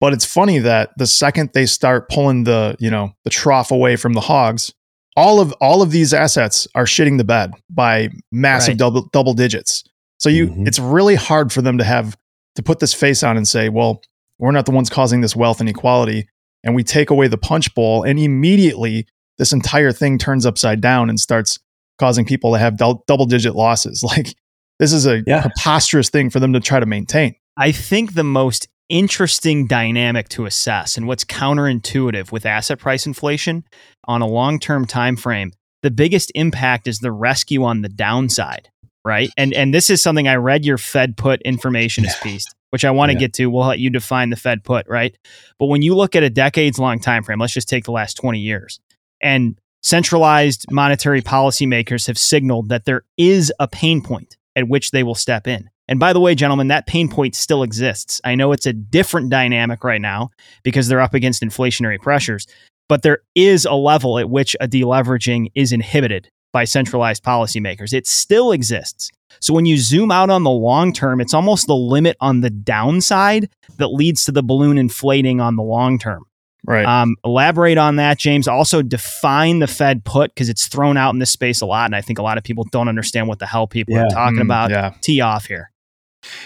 [0.00, 3.96] But it's funny that the second they start pulling the, you know, the trough away
[3.96, 4.72] from the hogs,
[5.16, 8.78] all of all of these assets are shitting the bed by massive Right.
[8.78, 9.84] double double digits.
[10.18, 10.66] So you Mhm.
[10.66, 12.16] it's really hard for them to have
[12.56, 14.00] to put this face on and say, well,
[14.38, 16.28] we're not the ones causing this wealth inequality.
[16.64, 19.06] And we take away the punch bowl, and immediately
[19.38, 21.58] this entire thing turns upside down and starts
[21.98, 24.02] causing people to have dou- double digit losses.
[24.16, 24.34] Like,
[24.78, 25.42] this is a Yeah.
[25.42, 27.34] preposterous thing for them to try to maintain.
[27.56, 33.64] I think the most interesting dynamic to assess and what's counterintuitive with asset price inflation
[34.04, 35.50] on a long-term time frame,
[35.82, 38.68] the biggest impact is the rescue on the downside,
[39.04, 39.30] right?
[39.38, 42.90] And and this is something I read your Fed put information informationist piece, which I
[42.90, 43.20] want to Yeah.
[43.20, 43.46] get to.
[43.46, 45.16] We'll let you define the Fed put, right?
[45.58, 48.14] But when you look at a decades long time frame, let's just take the last
[48.18, 48.78] 20 years.
[49.22, 55.02] And centralized monetary policymakers have signaled that there is a pain point at which they
[55.02, 55.70] will step in.
[55.88, 58.20] And by the way, gentlemen, that pain point still exists.
[58.24, 60.30] I know it's a different dynamic right now
[60.62, 62.46] because they're up against inflationary pressures,
[62.88, 67.92] but there is a level at which a deleveraging is inhibited by centralized policymakers.
[67.92, 69.10] It still exists.
[69.40, 72.50] So when you zoom out on the long term, it's almost the limit on the
[72.50, 76.24] downside that leads to the balloon inflating on the long term.
[76.64, 76.84] Right.
[76.86, 78.46] Um, elaborate on that, James.
[78.46, 81.96] Also, define the Fed put because it's thrown out in this space a lot, and
[81.96, 84.04] I think a lot of people don't understand what the hell people Yeah.
[84.04, 84.70] are talking Mm, about.
[84.70, 84.92] Yeah.
[85.00, 85.71] Tee off here.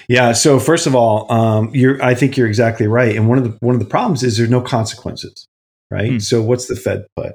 [0.08, 0.32] Yeah.
[0.32, 2.02] So first of all, um, you're.
[2.02, 3.14] I think you're exactly right.
[3.14, 5.46] And one of the one of the problems is there's no consequences,
[5.90, 6.12] right?
[6.12, 6.18] Hmm.
[6.18, 7.34] So what's the Fed put?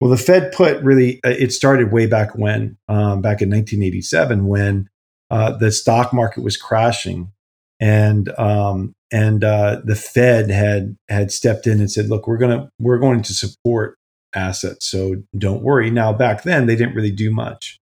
[0.00, 4.46] Well, the Fed put really uh, it started way back when, um, back in 1987,
[4.46, 4.88] when
[5.30, 7.32] uh, the stock market was crashing,
[7.80, 12.70] and um, and uh, the Fed had had stepped in and said, "Look, we're gonna
[12.78, 13.96] we're going to support
[14.34, 17.78] assets, so don't worry." Now, back then, they didn't really do much,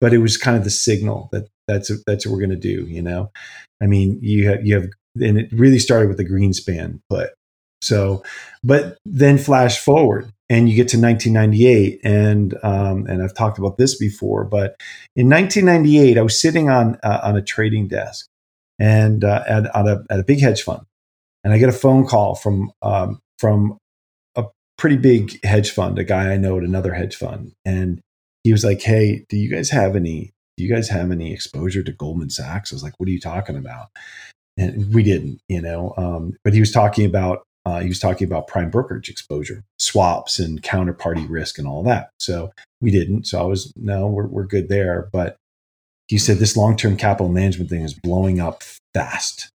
[0.00, 2.86] but it was kind of the signal that that's that's what we're going to do.
[2.86, 3.30] You know,
[3.82, 4.88] I mean, you have you have,
[5.20, 7.30] and it really started with the Greenspan put.
[7.82, 8.22] So,
[8.62, 13.78] but then flash forward, and you get to 1998, and um, and I've talked about
[13.78, 14.76] this before, but
[15.16, 18.26] in 1998, I was sitting on uh, on a trading desk,
[18.78, 20.82] and uh, at at a at a big hedge fund,
[21.42, 23.78] and I get a phone call from um, from
[24.36, 24.44] a
[24.76, 28.00] pretty big hedge fund, a guy I know at another hedge fund, and
[28.44, 31.82] he was like, "Hey, do you guys have any do you guys have any exposure
[31.82, 32.70] to Goldman Sachs?
[32.70, 33.86] I was like, what are you talking about?
[34.58, 35.94] And we didn't, you know.
[35.96, 40.38] Um, but he was talking about uh, he was talking about prime brokerage exposure, swaps,
[40.38, 42.10] and counterparty risk, and all that.
[42.18, 42.50] So
[42.82, 43.26] we didn't.
[43.26, 45.08] So I was no, we're we're good there.
[45.14, 45.36] But
[46.08, 49.48] he said this long term capital management thing is blowing up fast,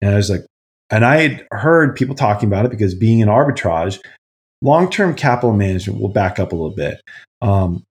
[0.00, 0.46] and I was like,
[0.88, 4.00] And I had heard people talking about it because being in arbitrage,
[4.62, 7.02] long term capital management will back up a little bit.
[7.42, 7.84] Um,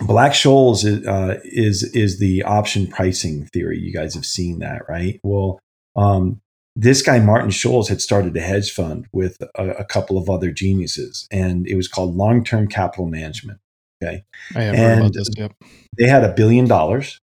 [0.00, 3.78] Black Scholes is, uh, is is the option pricing theory.
[3.78, 5.20] You guys have seen that, right?
[5.22, 5.60] Well,
[5.96, 6.40] um,
[6.74, 10.50] this guy Martin Scholes had started a hedge fund with a, a couple of other
[10.50, 13.58] geniuses, and it was called Long Term Capital Management.
[14.02, 14.24] Okay,
[14.56, 15.28] I have heard about this.
[15.36, 15.52] Yep.
[15.98, 17.20] They had a billion dollars,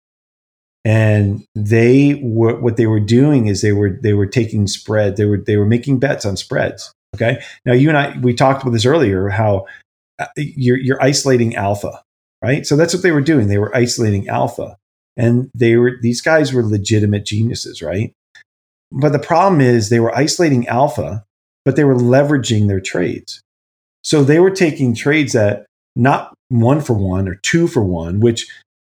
[0.85, 5.17] and they were what they were doing is they were they were taking spread.
[5.17, 6.93] They were they were making bets on spreads.
[7.15, 9.65] Okay, now you and I we talked about this earlier how
[10.19, 12.03] uh, you're you're isolating alpha
[12.41, 12.65] right?
[12.65, 13.47] So that's what they were doing.
[13.47, 14.77] They were isolating alpha.
[15.17, 18.13] And they were these guys were legitimate geniuses, right?
[18.91, 21.25] But the problem is they were isolating alpha,
[21.65, 23.41] but they were leveraging their trades.
[24.03, 25.65] So they were taking trades that
[25.95, 28.47] not one for one or two for one, which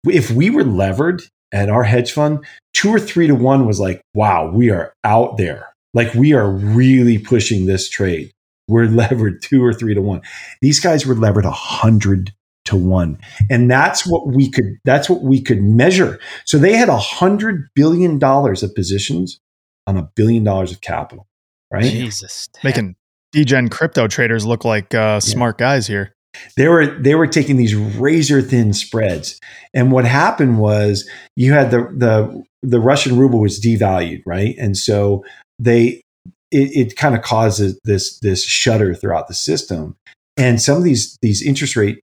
[0.05, 1.23] if we were levered
[1.53, 2.45] at our hedge fund,
[2.75, 5.73] two or three to one was like, wow, we are out there.
[5.95, 8.33] Like we are really pushing this trade.
[8.69, 10.23] We're levered two or three to one.
[10.61, 12.33] These guys were levered a hundred
[12.67, 13.19] to one.
[13.51, 16.19] And that's what we could that's what we could measure.
[16.45, 19.41] So they had a hundred billion dollars of positions
[19.87, 21.27] on a billion dollars of capital.
[21.71, 21.85] Right?
[21.85, 22.49] Jesus.
[22.63, 22.97] Making
[23.33, 25.67] degen crypto traders look like uh, smart yeah.
[25.67, 26.13] guys here.
[26.57, 29.41] They were they were taking these razor thin spreads.
[29.75, 34.55] And what happened was you had the the the Russian ruble was devalued, right?
[34.59, 35.25] And so
[35.59, 36.03] they
[36.51, 39.97] it, it kind of causes this this shudder throughout the system.
[40.37, 42.01] And some of these these interest rate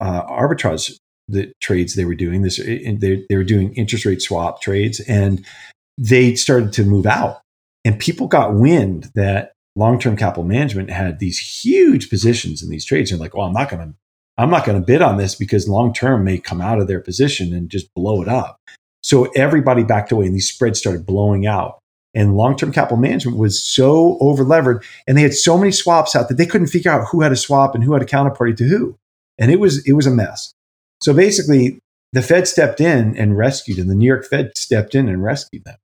[0.00, 0.92] uh, arbitrage
[1.28, 2.42] the trades they were doing.
[2.42, 5.44] This they, they were doing interest rate swap trades, and
[5.96, 7.40] they started to move out.
[7.84, 12.84] And people got wind that long term capital management had these huge positions in these
[12.84, 13.10] trades.
[13.10, 13.94] And like, well, I'm not going to
[14.36, 17.00] I'm not going to bid on this because long term may come out of their
[17.00, 18.58] position and just blow it up.
[19.02, 21.78] So everybody backed away, and these spreads started blowing out.
[22.14, 26.16] And long term capital management was so over levered, and they had so many swaps
[26.16, 28.56] out that they couldn't figure out who had a swap and who had a counterparty
[28.56, 28.96] to who
[29.38, 30.52] and it was it was a mess.
[31.02, 31.78] So basically,
[32.12, 35.64] the Fed stepped in and rescued, and the New York Fed stepped in and rescued
[35.64, 35.76] them.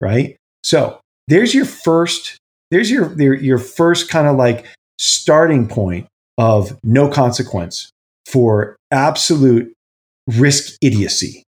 [0.00, 0.36] Right.
[0.62, 2.38] So there's your first
[2.70, 4.66] there's your your, your first kind of like
[4.98, 6.06] starting point
[6.36, 7.90] of no consequence
[8.26, 9.72] for absolute
[10.26, 11.42] risk idiocy.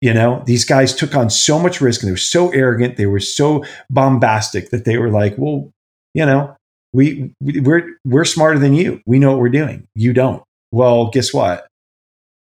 [0.00, 3.06] You know, these guys took on so much risk and they were so arrogant, they
[3.06, 5.70] were so bombastic that they were like, well,
[6.12, 6.56] you know,
[6.92, 9.00] we, we we're we're smarter than you.
[9.06, 9.86] We know what we're doing.
[9.94, 10.42] You don't.
[10.72, 11.66] Well, guess what?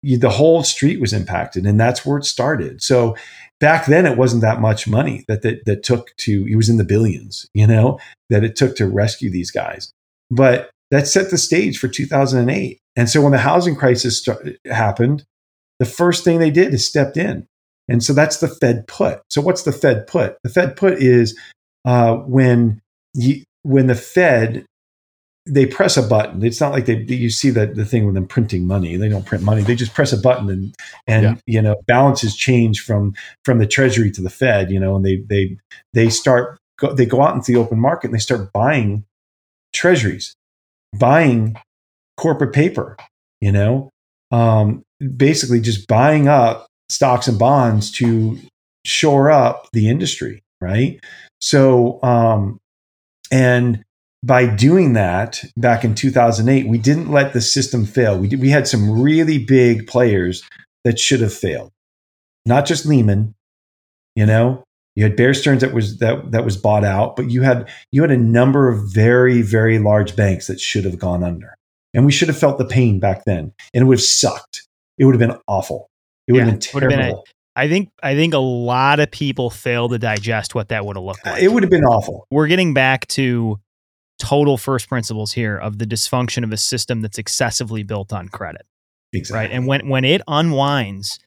[0.03, 2.83] You, the whole street was impacted, and that's where it started.
[2.83, 3.15] So
[3.59, 6.45] back then, it wasn't that much money that that, that took to.
[6.47, 7.99] It was in the billions, you know,
[8.29, 9.91] that it took to rescue these guys.
[10.29, 12.79] But that set the stage for 2008.
[12.95, 14.25] And so when the housing crisis
[14.65, 15.23] happened,
[15.79, 17.47] the first thing they did is stepped in.
[17.87, 19.21] And so that's the Fed put.
[19.29, 20.37] So what's the Fed put?
[20.43, 21.37] The Fed put is
[21.85, 22.81] uh, when
[23.13, 24.65] you, when the Fed
[25.49, 26.43] they press a button.
[26.43, 28.95] It's not like they you see that the thing with them printing money.
[28.97, 29.61] They don't print money.
[29.61, 30.75] They just press a button and
[31.07, 31.35] and yeah.
[31.45, 34.71] you know balances change from from the Treasury to the Fed.
[34.71, 35.57] You know, and they they
[35.93, 39.05] they start go, they go out into the open market and they start buying
[39.73, 40.35] treasuries,
[40.97, 41.55] buying
[42.17, 42.97] corporate paper.
[43.41, 43.89] You know,
[44.31, 44.83] um,
[45.15, 48.39] basically just buying up stocks and bonds to
[48.85, 50.99] shore up the industry, right?
[51.39, 52.59] So um,
[53.31, 53.83] and
[54.23, 58.17] by doing that back in 2008, we didn't let the system fail.
[58.17, 60.43] We, did, we had some really big players
[60.83, 61.71] that should have failed,
[62.45, 63.35] not just Lehman.
[64.15, 64.63] You know,
[64.95, 68.01] you had Bear Stearns that was that that was bought out, but you had you
[68.01, 71.53] had a number of very very large banks that should have gone under,
[71.93, 74.67] and we should have felt the pain back then, and it would have sucked.
[74.97, 75.87] It would have been awful.
[76.27, 76.97] It would yeah, have been terrible.
[76.97, 77.21] Been a,
[77.55, 81.05] I think I think a lot of people fail to digest what that would have
[81.05, 81.43] looked like.
[81.43, 82.25] It would have been awful.
[82.31, 83.59] We're getting back to
[84.19, 88.65] total first principles here of the dysfunction of a system that's excessively built on credit.
[89.13, 89.39] Exactly.
[89.39, 89.51] Right.
[89.51, 91.19] And when when it unwinds,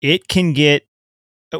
[0.00, 0.86] it can get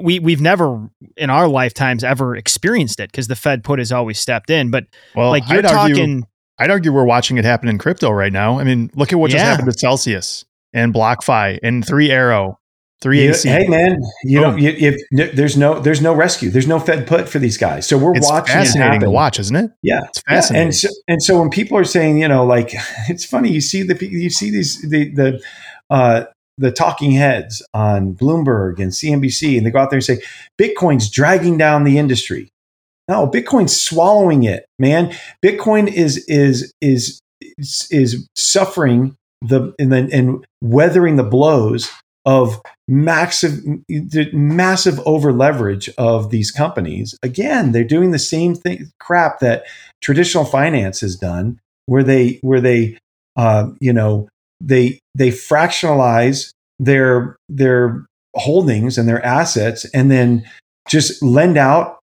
[0.00, 4.18] we we've never in our lifetimes ever experienced it because the Fed put has always
[4.18, 4.70] stepped in.
[4.70, 4.84] But
[5.14, 6.22] well, like you're I'd talking argue,
[6.58, 8.58] I'd argue we're watching it happen in crypto right now.
[8.58, 9.36] I mean, look at what yeah.
[9.36, 12.58] just happened to Celsius and BlockFi and Three Arrow
[13.00, 13.48] Three AC.
[13.48, 17.28] Hey man, you know, you, if there's no there's no rescue, there's no Fed put
[17.28, 17.86] for these guys.
[17.86, 18.54] So we're it's watching.
[18.54, 19.70] Fascinating to watch, isn't it?
[19.82, 20.62] Yeah, it's fascinating.
[20.62, 20.64] Yeah.
[20.64, 22.72] And so, and so when people are saying, you know, like
[23.08, 25.40] it's funny, you see the you see these the the
[25.90, 26.24] uh,
[26.58, 30.20] the talking heads on Bloomberg and CNBC, and they go out there and say
[30.60, 32.50] Bitcoin's dragging down the industry.
[33.06, 35.14] No, Bitcoin's swallowing it, man.
[35.42, 41.90] Bitcoin is is is is, is suffering the and then and weathering the blows
[42.28, 43.58] of massive
[44.34, 47.18] massive over leverage of these companies.
[47.22, 49.64] Again they're doing the same thing crap that
[50.02, 52.98] traditional finance has done where they where they
[53.36, 54.28] uh, you know
[54.60, 58.04] they they fractionalize their their
[58.36, 60.46] holdings and their assets and then
[60.86, 61.98] just lend out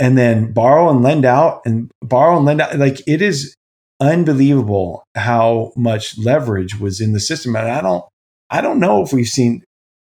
[0.00, 2.76] and then borrow and lend out and borrow and lend out.
[2.76, 3.54] Like it is
[4.00, 7.54] unbelievable how much leverage was in the system.
[7.54, 8.04] And i don't
[8.50, 9.62] i don't know if we've seen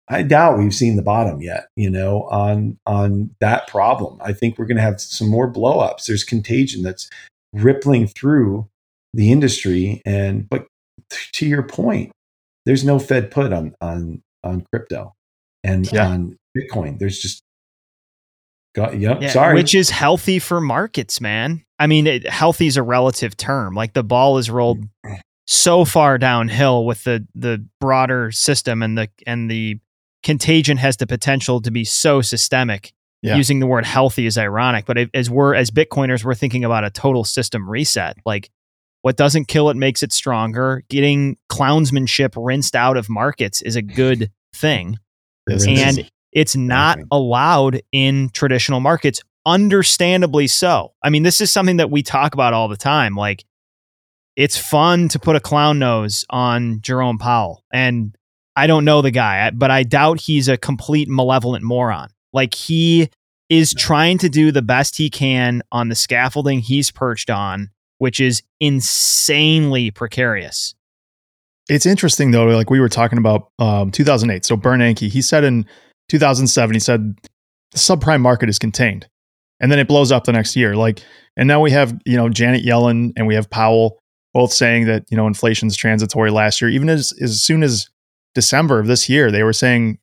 [0.09, 4.19] i doubt we've seen the bottom yet you know on on that problem.
[4.23, 6.07] I think we're going to have some more blowups.
[6.07, 7.11] There's contagion that's
[7.53, 8.69] rippling through
[9.13, 10.67] the industry and but
[11.35, 12.11] to your point
[12.67, 15.15] there's no fed put on on on crypto
[15.63, 16.09] and yeah.
[16.09, 16.99] on bitcoin.
[16.99, 17.43] There's just
[18.75, 19.55] got yep yeah, sorry.
[19.55, 21.65] which is healthy for markets man.
[21.79, 23.75] I mean it, healthy is a relative term.
[23.75, 25.21] Like the ball is rolled mm.
[25.47, 29.79] so far downhill with the the broader system and the and the
[30.25, 33.37] contagion has the potential to be so systemic yeah.
[33.37, 36.91] using the word healthy is ironic but as we're as bitcoiners we're thinking about a
[36.91, 38.51] total system reset like
[39.05, 40.83] what doesn't kill it makes it stronger.
[40.89, 44.99] Getting clownsmanship rinsed out of markets is a good thing.
[45.47, 50.95] and it's not allowed in traditional markets, understandably so.
[51.03, 53.15] I mean, this is something that we talk about all the time.
[53.15, 53.45] Like,
[54.37, 57.63] it's fun to put a clown nose on Jerome Powell.
[57.71, 58.17] And
[58.57, 62.11] I don't know the guy, but I doubt he's a complete malevolent moron.
[62.33, 63.11] Like, he
[63.49, 68.21] is trying to do the best he can on the scaffolding he's perched on which
[68.21, 70.75] is insanely precarious.
[71.69, 74.45] It's interesting though, like we were talking about um, 2008.
[74.45, 75.65] So Bernanke, he said in
[76.11, 77.17] 2007, he said
[77.73, 79.09] the subprime market is contained,
[79.61, 80.77] and then it blows up the next year.
[80.77, 81.03] Like,
[81.37, 83.99] and now we have you know Janet Yellen and we have Powell
[84.35, 86.71] both saying that you know inflation's transitory last year.
[86.71, 87.89] Even as as soon as
[88.35, 89.99] December of this year, they were saying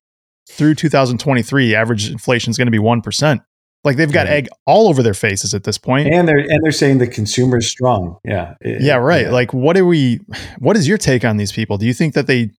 [0.50, 3.42] through 2023, average inflation is going to be one percent.
[3.84, 6.08] Like they've got egg all over their faces at this point.
[6.08, 8.18] And they're and they're saying the consumer is strong.
[8.24, 8.54] Yeah.
[8.64, 9.26] Yeah, right.
[9.26, 9.32] Yeah.
[9.32, 10.20] Like what are we
[10.60, 11.78] what is your take on these people?
[11.78, 12.52] Do you think that they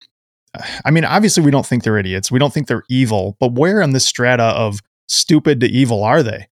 [0.84, 2.32] I mean, obviously we don't think they're idiots.
[2.32, 6.24] We don't think they're evil, but where on this strata of stupid to evil are
[6.24, 6.48] they?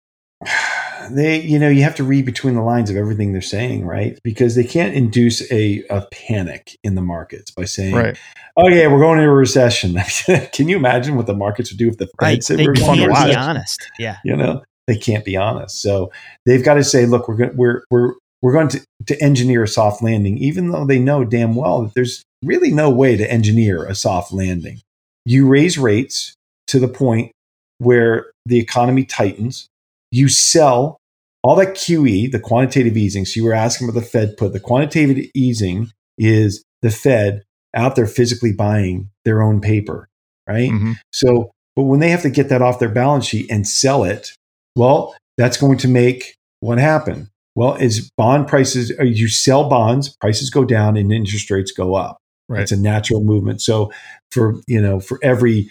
[1.11, 4.19] they you know you have to read between the lines of everything they're saying right?
[4.23, 8.19] Because they can't induce a, a panic in the markets by saying right.
[8.57, 9.97] oh yeah we're going into a recession.
[10.53, 12.45] Can you imagine what the markets would do if the Fed right.
[12.45, 13.91] said they we're can't going to be honest.
[13.99, 14.19] Yeah.
[14.25, 15.81] You know they can't be honest.
[15.81, 16.13] So
[16.47, 19.69] they've got to say look we're going we're we're we're going to, to engineer a
[19.69, 23.85] soft landing even though they know damn well that there's really no way to engineer
[23.85, 24.81] a soft landing.
[25.25, 26.35] You raise rates
[26.67, 27.33] to the point
[27.79, 29.69] where the economy tightens
[30.15, 31.01] you sell
[31.43, 33.25] all that QE, the quantitative easing.
[33.25, 34.53] So you were asking about the Fed put.
[34.53, 37.43] The quantitative easing is the Fed
[37.75, 40.09] out there physically buying their own paper,
[40.49, 40.71] right?
[40.71, 40.93] Mm-hmm.
[41.13, 44.31] So, but when they have to get that off their balance sheet and sell it,
[44.77, 47.29] well, that's going to make what happen?
[47.57, 51.97] Well, is bond prices, uh, you sell bonds, prices go down and interest rates go
[51.97, 52.19] up.
[52.49, 52.63] Right.
[52.63, 53.63] It's a natural movement.
[53.63, 53.93] So
[54.31, 55.71] for, you know, for every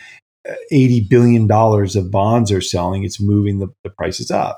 [0.71, 4.57] 80 billion dollars of bonds are selling it's moving the, the prices up.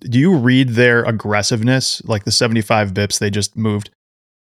[0.00, 3.90] Do you read their aggressiveness like the 75 bips they just moved?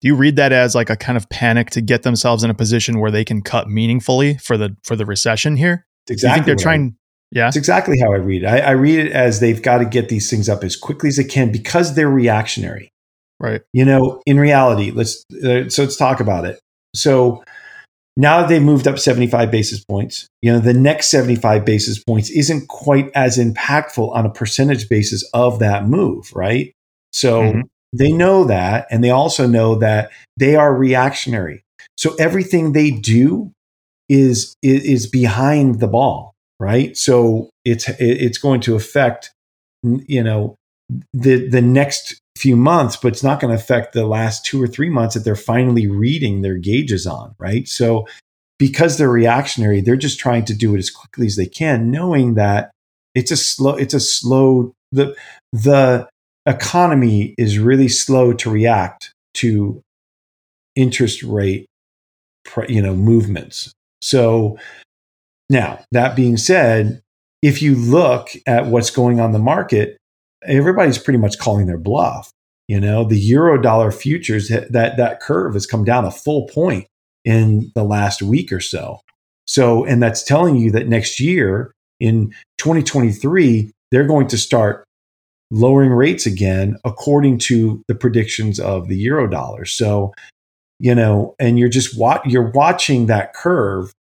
[0.02, 2.54] Do you read that as like a kind of panic to get themselves in a
[2.54, 5.86] position where they can cut meaningfully for the for the recession here?
[6.10, 7.48] Exactly Think they're trying I, yeah?
[7.48, 8.48] It's exactly how i read it.
[8.48, 11.16] I, I read it as they've got to get these things up as quickly as
[11.16, 12.90] they can because they're reactionary.
[13.40, 13.62] Right.
[13.74, 16.60] You know in reality let's uh, so let's talk about it.
[16.94, 17.44] So
[18.18, 22.30] now that they've moved up 75 basis points, you know, the next 75 basis points
[22.30, 26.72] isn't quite as impactful on a percentage basis of that move, right?
[27.12, 27.62] So mm-hmm.
[27.92, 28.88] they know that.
[28.90, 31.64] And they also know that they are reactionary.
[31.98, 33.52] So everything they do
[34.08, 36.96] is, is, behind the ball, right?
[36.96, 39.32] So it's, it's going to affect,
[39.84, 40.56] you know,
[41.14, 44.68] the, the next few months, but it's not going to affect the last two or
[44.68, 47.68] three months that they're finally reading their gauges on, right?
[47.68, 48.06] So
[48.60, 52.36] because they're reactionary, they're just trying to do it as quickly as they can, knowing
[52.36, 52.70] that
[53.16, 55.16] it's a slow, it's a slow, the,
[55.54, 56.08] the
[56.46, 59.82] economy is really slow to react to
[60.76, 61.66] interest rate,
[62.68, 63.74] you know, movements.
[64.04, 64.60] So
[65.50, 67.02] now that being said,
[67.42, 69.98] if you look at what's going on the market,
[70.46, 72.30] everybody's pretty much calling their bluff.
[72.68, 76.88] You know, the euro dollar futures that that curve has come down a full point
[77.24, 79.00] in the last week or so.
[79.48, 84.84] So, and that's telling you that next year in 2023 they're going to start
[85.52, 89.66] lowering rates again according to the predictions of the euro dollar.
[89.66, 90.14] So,
[90.80, 93.94] you know, and you're just wa- you're watching that curve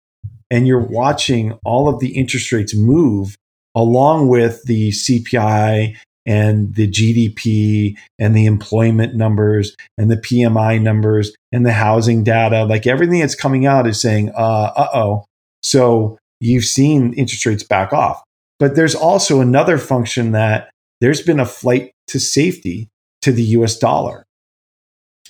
[0.51, 3.37] and you're watching all of the interest rates move
[3.75, 5.97] along with the CPI
[6.27, 12.65] and the GDP and the employment numbers and the PMI numbers and the housing data.
[12.65, 15.27] Like everything that's coming out is saying, uh oh.
[15.63, 18.23] So you've seen interest rates back off.
[18.59, 20.71] But there's also another function that
[21.01, 22.89] there's been a flight to safety
[23.23, 24.25] to the US dollar.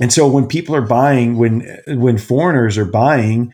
[0.00, 3.52] And so when people are buying, when when foreigners are buying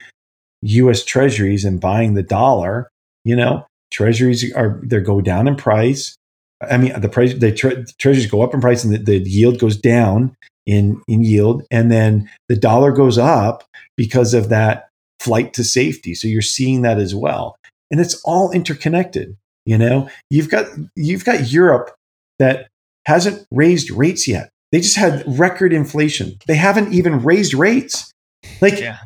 [0.63, 2.91] US treasuries and buying the dollar,
[3.25, 6.18] you know, treasuries are they go down in price
[6.61, 9.59] I mean, the price, the tre- treasuries go up in price and the, the yield
[9.59, 10.37] goes down
[10.67, 11.63] in, in yield.
[11.71, 13.65] And then the dollar goes up
[13.97, 14.89] because of that
[15.21, 16.15] flight to safety.
[16.15, 17.57] So you're seeing that as well.
[17.91, 19.37] And it's all interconnected.
[19.67, 21.95] You know, you've got, you've got Europe
[22.39, 22.69] that
[23.07, 24.51] hasn't raised rates yet.
[24.73, 26.39] They just had record inflation.
[26.47, 28.13] They haven't even raised rates.
[28.61, 28.99] Like, yeah.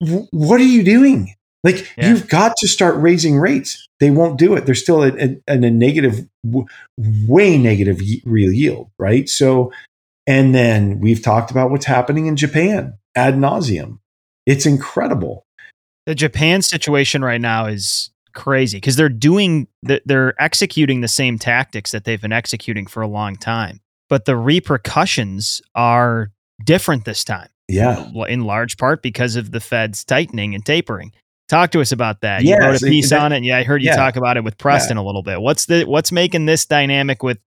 [0.00, 1.34] w- what are you doing?
[1.64, 2.10] Like yeah.
[2.10, 3.86] you've got to start raising rates.
[4.00, 4.64] They won't do it.
[4.64, 6.28] They're still at, at, at a negative,
[6.96, 9.28] way negative real yield, right?
[9.28, 9.72] So,
[10.26, 13.98] and then we've talked about what's happening in Japan ad nauseum.
[14.46, 15.44] It's incredible.
[16.06, 21.90] The Japan situation right now is crazy because they're doing, they're executing the same tactics
[21.90, 26.30] that they've been executing for a long time, but the repercussions are
[26.64, 27.48] different this time.
[27.68, 28.08] Yeah.
[28.28, 31.12] In large part because of the Fed's tightening and tapering.
[31.48, 32.42] Talk to us about that.
[32.44, 33.36] You wrote a piece that, on it.
[33.36, 35.02] And yeah, I heard you yeah, talk about it with Preston yeah.
[35.02, 35.40] a little bit.
[35.40, 37.38] What's the what's making this dynamic with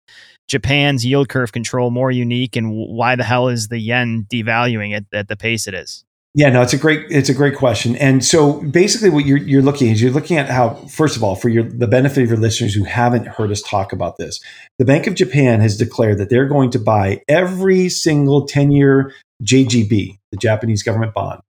[0.47, 5.05] Japan's yield curve control more unique, and why the hell is the yen devaluing at,
[5.13, 6.03] at the pace it is?
[6.33, 7.95] Yeah, no, it's a great it's a great question.
[7.97, 11.35] And so basically, what you're you're looking is you're looking at how first of all,
[11.35, 14.39] for your the benefit of your listeners who haven't heard us talk about this,
[14.79, 19.13] the Bank of Japan has declared that they're going to buy every single ten year
[19.43, 21.41] JGB, the Japanese government bond,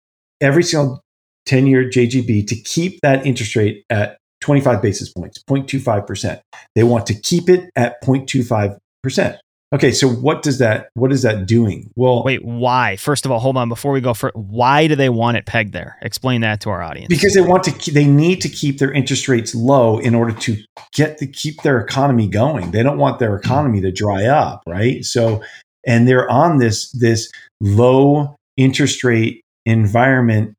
[0.42, 1.04] every single
[1.46, 6.42] 10 year JGB to keep that interest rate at 25 basis points, 0.25%.
[6.76, 9.38] They want to keep it at 0.25%.
[9.74, 11.90] Okay, so what does that what is that doing?
[11.96, 12.98] Well, wait, why?
[12.98, 15.72] First of all, hold on before we go for why do they want it pegged
[15.72, 15.98] there?
[16.02, 17.08] Explain that to our audience.
[17.08, 20.58] Because they want to they need to keep their interest rates low in order to
[20.94, 22.72] get to keep their economy going.
[22.72, 23.46] They don't want their hmm.
[23.46, 25.06] economy to dry up, right?
[25.06, 25.42] So
[25.88, 27.32] and they're on this this
[27.62, 30.54] low interest rate environment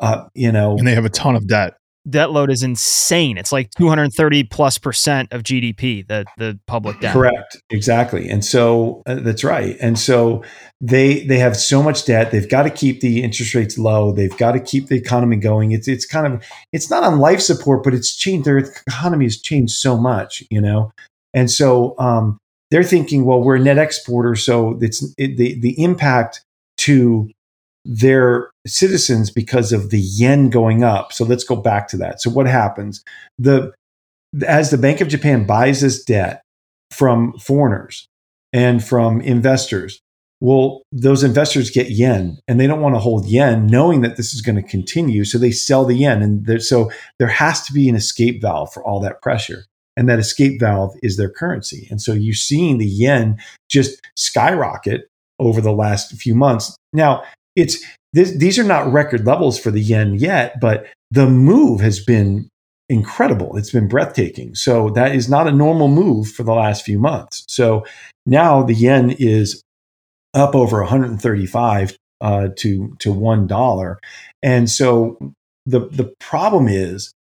[0.00, 1.74] uh, you know, and they have a ton of debt.
[2.08, 3.36] Debt load is insane.
[3.36, 7.12] It's like 230 plus percent of GDP, the the public debt.
[7.12, 8.28] Correct, exactly.
[8.28, 9.76] And so uh, that's right.
[9.80, 10.44] And so
[10.80, 12.30] they they have so much debt.
[12.30, 14.12] They've got to keep the interest rates low.
[14.12, 15.72] They've got to keep the economy going.
[15.72, 18.46] It's it's kind of it's not on life support, but it's changed.
[18.46, 20.92] Their economy has changed so much, you know.
[21.34, 22.38] And so um,
[22.70, 26.44] they're thinking, well, we're a net exporter, so it's it, the the impact
[26.78, 27.28] to
[27.86, 31.12] their citizens because of the yen going up.
[31.12, 32.20] So let's go back to that.
[32.20, 33.02] So what happens?
[33.38, 33.72] The
[34.46, 36.42] as the Bank of Japan buys this debt
[36.90, 38.06] from foreigners
[38.52, 40.00] and from investors,
[40.40, 44.34] well, those investors get yen and they don't want to hold yen knowing that this
[44.34, 45.24] is going to continue.
[45.24, 46.22] So they sell the yen.
[46.22, 49.64] And there, so there has to be an escape valve for all that pressure.
[49.96, 51.86] And that escape valve is their currency.
[51.90, 53.38] And so you're seeing the yen
[53.70, 55.08] just skyrocket
[55.38, 56.76] over the last few months.
[56.92, 57.22] Now,
[57.56, 61.98] it's this, these are not record levels for the yen yet, but the move has
[62.02, 62.48] been
[62.88, 63.56] incredible.
[63.56, 64.54] It's been breathtaking.
[64.54, 67.44] So that is not a normal move for the last few months.
[67.48, 67.84] So
[68.24, 69.62] now the yen is
[70.34, 73.98] up over 135 uh, to to one dollar,
[74.42, 75.18] and so
[75.66, 77.12] the the problem is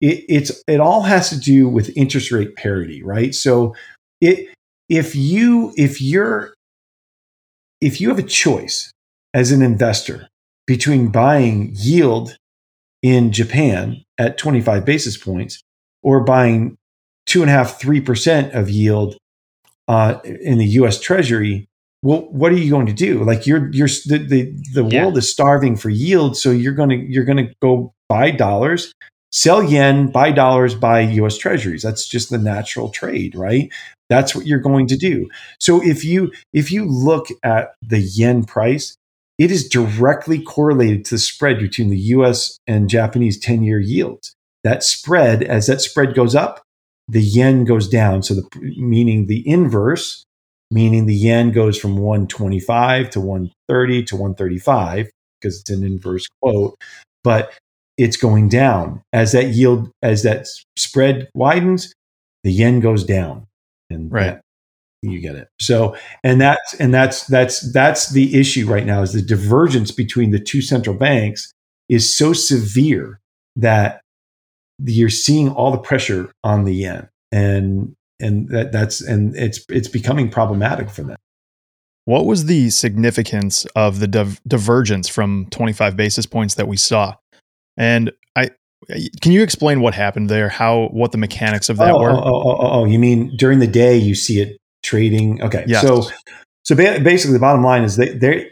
[0.00, 3.34] it, it's it all has to do with interest rate parity, right?
[3.34, 3.76] So
[4.20, 4.52] it
[4.88, 6.54] if you if you're
[7.80, 8.90] if you have a choice
[9.34, 10.28] as an investor
[10.66, 12.36] between buying yield
[13.02, 15.60] in Japan at 25 basis points
[16.02, 16.76] or buying
[17.26, 19.16] two and a half, three percent of yield
[19.88, 21.00] uh, in the U.S.
[21.00, 21.66] Treasury.
[22.02, 23.22] Well, what are you going to do?
[23.24, 25.02] Like you're you're the the, the yeah.
[25.02, 28.92] world is starving for yield, so you're going to you're going to go buy dollars,
[29.30, 31.38] sell yen, buy dollars, buy U.S.
[31.38, 31.82] Treasuries.
[31.82, 33.70] That's just the natural trade, right?
[34.08, 35.28] That's what you're going to do.
[35.60, 38.96] So if you if you look at the yen price,
[39.38, 44.34] it is directly correlated to the spread between the US and Japanese 10 year yields.
[44.64, 46.62] That spread, as that spread goes up,
[47.08, 48.22] the yen goes down.
[48.22, 50.24] So, the, meaning the inverse,
[50.70, 55.10] meaning the yen goes from 125 to 130 to 135,
[55.40, 56.76] because it's an inverse quote,
[57.24, 57.52] but
[57.98, 59.02] it's going down.
[59.12, 61.92] As that yield, as that spread widens,
[62.44, 63.46] the yen goes down.
[63.90, 64.34] And right.
[64.34, 64.40] That,
[65.02, 65.48] you get it.
[65.60, 70.30] So and that's and that's that's that's the issue right now is the divergence between
[70.30, 71.52] the two central banks
[71.88, 73.20] is so severe
[73.56, 74.00] that
[74.78, 77.08] you're seeing all the pressure on the yen.
[77.32, 81.16] And and that, that's and it's it's becoming problematic for them.
[82.04, 87.14] What was the significance of the div- divergence from 25 basis points that we saw?
[87.76, 88.50] And i
[89.20, 90.48] can you explain what happened there?
[90.48, 92.10] How what the mechanics of that oh, were?
[92.10, 95.82] oh, oh, oh, oh you mean during the day you see it trading okay Yes.
[95.82, 96.08] so
[96.64, 98.50] so ba- basically the bottom line is they they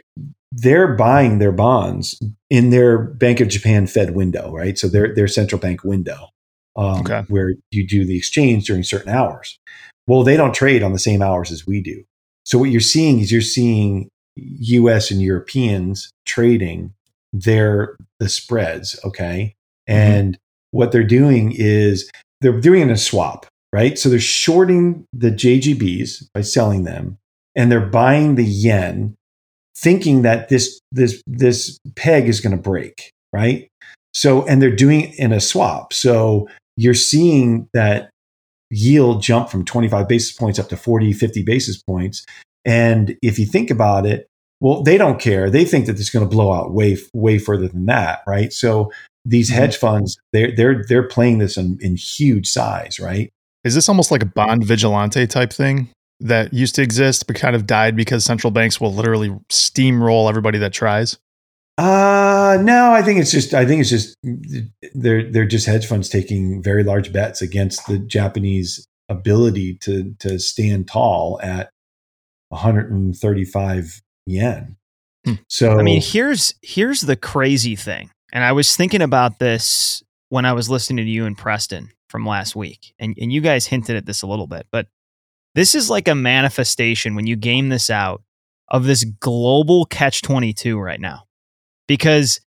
[0.53, 2.19] they're buying their bonds
[2.51, 4.77] in their Bank of Japan Fed window, right?
[4.77, 6.31] So their their central bank window,
[6.75, 7.23] um, Okay.
[7.29, 9.57] where you do the exchange during certain hours.
[10.09, 12.03] Well, they don't trade on the same hours as we do.
[12.45, 15.13] So what you're seeing is you're seeing U.S.
[15.13, 16.95] and Europeans trading
[17.33, 19.55] their the spreads, okay,
[19.87, 20.37] and
[20.73, 22.11] what they're doing is
[22.41, 23.99] they're doing a swap, right?
[23.99, 27.19] So they're shorting the JGBs by selling them,
[27.55, 29.17] and they're buying the yen
[29.77, 33.69] thinking that this this this peg is going to break right?
[34.13, 35.93] So and they're doing it in a swap.
[35.93, 38.11] So you're seeing that
[38.71, 42.25] yield jump from 25 basis points up to 40 50 basis points.
[42.65, 44.27] And if you think about it
[44.61, 45.49] well they don't care.
[45.49, 48.53] They think that it's going to blow out way way further than that right?
[48.53, 48.93] So
[49.25, 49.55] these Mhm.
[49.55, 53.31] hedge funds they're they're they're playing this in, in huge size right
[53.65, 55.91] Is this almost like a bond vigilante type thing
[56.21, 60.59] that used to exist but kind of died because central banks will literally steamroll everybody
[60.59, 61.19] that tries?
[61.79, 64.17] Uh no, I think it's just I think it's just
[64.95, 70.39] they're they're just hedge funds taking very large bets against the Japanese ability to to
[70.39, 71.71] stand tall at
[72.51, 74.77] 135 yen.
[75.25, 75.35] Hmm.
[75.49, 80.45] So I mean, here's here's the crazy thing, and I was thinking about this when
[80.45, 83.97] I was listening to you and Preston from last week, and and you guys hinted
[83.97, 84.87] at this a little bit, but
[85.55, 88.23] this is like a manifestation when you game this out
[88.69, 91.25] of this global catch twenty two right now,
[91.87, 92.41] because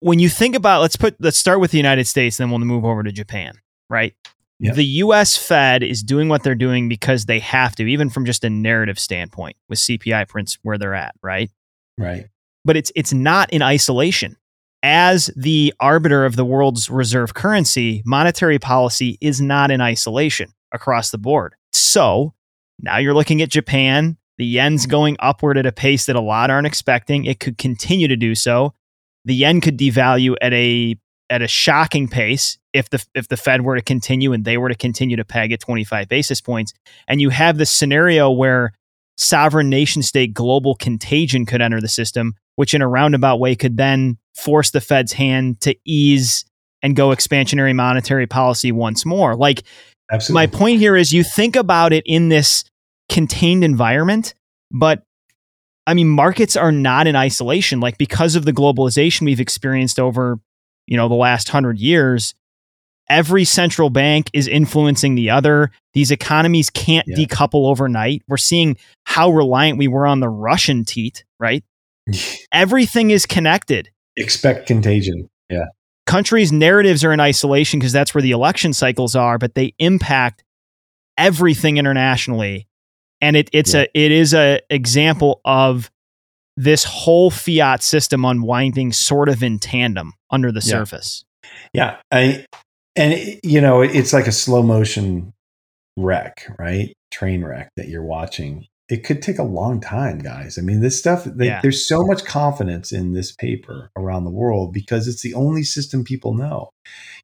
[0.00, 2.84] when you think about let's put let's start with the United States, then we'll move
[2.84, 3.54] over to Japan,
[3.88, 4.14] right?
[4.58, 4.74] Yeah.
[4.74, 8.44] The US Fed is doing what they're doing because they have to, even from just
[8.44, 11.50] a narrative standpoint, with CPI prints where they're at, right?
[11.98, 12.28] right.
[12.64, 14.36] but it's it's not in isolation.
[14.82, 21.10] As the arbiter of the world's reserve currency, monetary policy is not in isolation across
[21.10, 21.54] the board.
[21.72, 22.34] So
[22.80, 24.16] now you're looking at Japan.
[24.38, 27.24] The yen's going upward at a pace that a lot aren't expecting.
[27.24, 28.74] It could continue to do so.
[29.24, 30.96] The yen could devalue at a
[31.30, 34.68] at a shocking pace if the if the Fed were to continue and they were
[34.68, 36.72] to continue to peg at 25 basis points.
[37.06, 38.72] And you have this scenario where
[39.16, 43.76] sovereign nation state global contagion could enter the system, which in a roundabout way could
[43.76, 46.44] then force the Fed's hand to ease
[46.82, 49.36] and go expansionary monetary policy once more.
[49.36, 49.62] Like
[50.30, 52.64] my point here is you think about it in this
[53.08, 54.34] contained environment,
[54.70, 55.02] but
[55.86, 60.38] I mean markets are not in isolation like because of the globalization we've experienced over,
[60.86, 62.34] you know, the last 100 years,
[63.08, 65.70] every central bank is influencing the other.
[65.92, 67.16] These economies can't Yeah.
[67.16, 68.22] decouple overnight.
[68.28, 71.64] We're seeing how reliant we were on the Russian teat, right?
[72.52, 75.28] Everything is connected Expect contagion.
[75.50, 75.66] Yeah.
[76.06, 80.44] countries' narratives are in isolation because that's where the election cycles are, but they impact
[81.18, 82.66] everything internationally.
[83.20, 85.90] And it, it's a it is a example of
[86.56, 90.70] this whole fiat system unwinding sort of in tandem under the Yeah.
[90.70, 91.24] surface.
[91.72, 92.44] Yeah, I
[92.96, 95.32] and it, you know it's like a slow motion
[95.96, 96.92] wreck, right?
[97.10, 98.66] Train wreck that you're watching.
[98.92, 100.58] It could take a long time, guys.
[100.58, 101.24] I mean, this stuff.
[101.24, 101.60] They, Yeah.
[101.62, 106.04] There's so much confidence in this paper around the world because it's the only system
[106.04, 106.68] people know.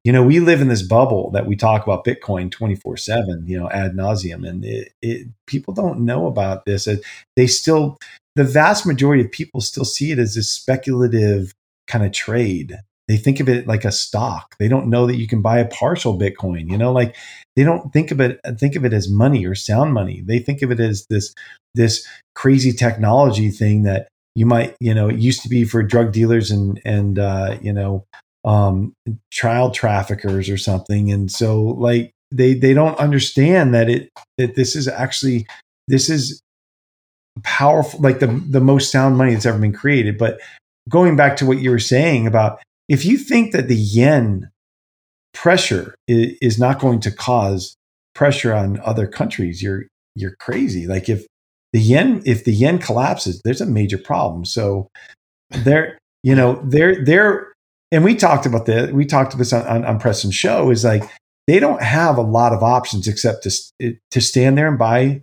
[0.02, 3.44] You know, we live in this bubble that we talk about Bitcoin 24 seven.
[3.46, 6.88] You know, ad nauseum, and it, it people don't know about this.
[7.36, 7.98] They still,
[8.34, 11.52] the vast majority of people still see it as this speculative
[11.86, 12.78] kind of trade
[13.08, 14.54] they think of it like a stock.
[14.58, 16.70] They don't know that you can buy a partial Bitcoin.
[16.70, 17.16] You know, like
[17.56, 20.20] they don't think of it think of it as money or sound money.
[20.20, 21.34] They think of it as this
[21.74, 26.12] this crazy technology thing that you might you know it used to be for drug
[26.12, 28.04] dealers and and uh, you know
[28.44, 28.94] um,
[29.30, 31.10] child traffickers or something.
[31.10, 35.46] And so like they they don't understand that it that this is actually
[35.88, 36.42] this is
[37.42, 40.18] powerful like the the most sound money that's ever been created.
[40.18, 40.40] But
[40.88, 44.50] going back to what you were saying about if you think that the yen
[45.34, 47.76] pressure is, not going to cause
[48.14, 49.84] pressure on other countries, you're
[50.14, 50.86] you're crazy.
[50.86, 51.26] Like if
[51.72, 54.44] the yen if the yen collapses, there's a major problem.
[54.44, 54.88] So
[55.50, 57.52] there, you know, they're they're
[57.92, 58.90] and we talked about this.
[58.90, 60.70] We talked about this on, on, on Preston's show.
[60.70, 61.04] Is like
[61.46, 65.22] they don't have a lot of options except to to stand there and buy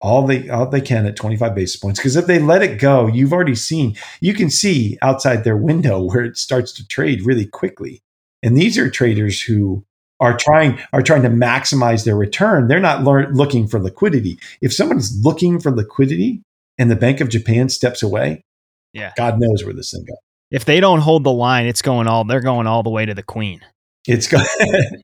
[0.00, 3.06] all they all they can at 25 basis points because if they let it go
[3.06, 7.46] you've already seen you can see outside their window where it starts to trade really
[7.46, 8.02] quickly
[8.42, 9.84] And these are traders who
[10.20, 12.68] are trying are trying to maximize their return.
[12.68, 14.38] They're not lear- looking for liquidity.
[14.60, 16.42] If someone's looking for liquidity
[16.78, 18.42] and the Bank of Japan steps away,
[18.92, 19.12] Yeah.
[19.16, 20.16] God knows where this thing goes.
[20.50, 23.14] If they don't hold the line, it's going all they're going all the way to
[23.14, 23.60] the queen.
[24.06, 24.44] It's going.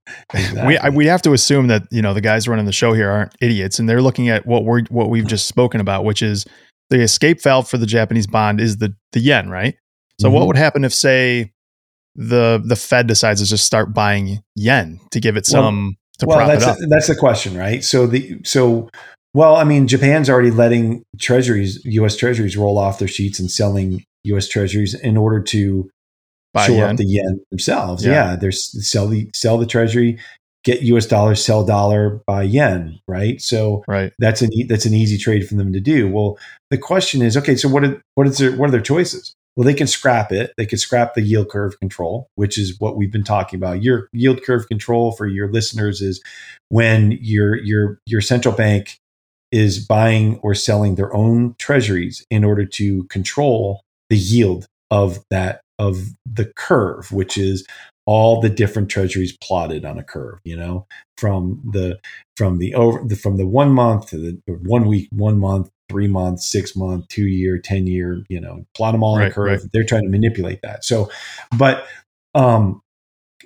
[0.67, 3.11] We I, we have to assume that you know the guys running the show here
[3.11, 6.47] aren't idiots, and they're looking at what we're what we've just spoken about, which is
[6.91, 9.77] the escape valve for the Japanese bond is the the yen, right?
[10.21, 10.47] So what Mhm.
[10.49, 11.51] would happen if, say,
[12.15, 16.27] the the Fed decides to just start buying yen to give it Well- some to
[16.27, 16.77] well, prop that's it up?
[16.89, 17.83] that's the question, right?
[17.85, 18.89] So the so
[19.35, 22.17] well, I mean, Japan's already letting treasuries, U.S.
[22.17, 24.47] treasuries, roll off their sheets and selling U.S.
[24.49, 25.89] treasuries in order to
[26.55, 26.91] Buy shore yen?
[26.91, 28.05] up the yen themselves.
[28.05, 28.13] Yeah.
[28.13, 30.19] Yeah, they're sell the sell the treasury,
[30.65, 31.07] get U.S.
[31.07, 33.41] dollars, sell dollar, buy yen, right?
[33.41, 34.13] So right.
[34.19, 36.09] that's an that's an easy trade for them to do.
[36.09, 36.39] Well,
[36.71, 39.35] the question is, okay, so what are, what is their what are their choices?
[39.57, 40.53] Well, they can scrap it.
[40.57, 43.83] They can scrap the yield curve control, which is what we've been talking about.
[43.83, 46.23] Your yield curve control for your listeners is
[46.69, 48.99] when your your your central bank
[49.51, 55.62] is buying or selling their own treasuries in order to control the yield of that
[55.83, 57.67] of the curve, which is
[58.05, 60.39] all the different treasuries plotted on a curve.
[60.45, 61.99] You know, from the
[62.37, 66.09] from the over the, from the one month to the one week, one month, three
[66.09, 68.25] months, six month, two year, ten year.
[68.29, 69.63] You know, plot them all on a curve.
[69.63, 69.71] right.
[69.73, 70.85] They're trying to manipulate that.
[70.85, 71.11] So,
[71.57, 71.87] but
[72.35, 72.81] um,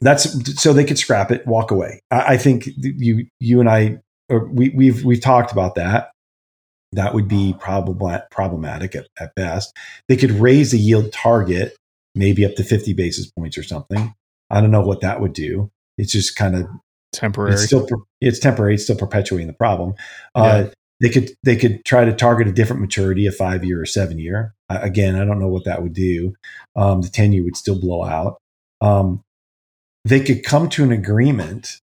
[0.01, 2.01] that's so they could scrap it, walk away.
[2.11, 6.11] I, I think you you and I or we we've we've talked about that.
[6.93, 9.76] That would be probably problematic at, at best.
[10.09, 11.76] They could raise the yield target
[12.17, 14.14] maybe up to 50 basis points or something.
[14.51, 15.71] I don't know what that would do.
[15.99, 16.67] It's just kind of
[17.12, 17.53] Temporary.
[17.53, 17.87] it's still
[18.21, 18.75] it's temporary.
[18.75, 19.95] It's still perpetuating the problem.
[20.35, 20.67] Uh,
[21.01, 24.19] they could they could try to target a different maturity, a five year or seven
[24.19, 24.55] year.
[24.69, 26.35] Uh, again, I don't know what that would do.
[26.75, 28.39] Um, the ten year would still blow out.
[28.81, 29.23] Um,
[30.05, 31.81] they could come to an agreement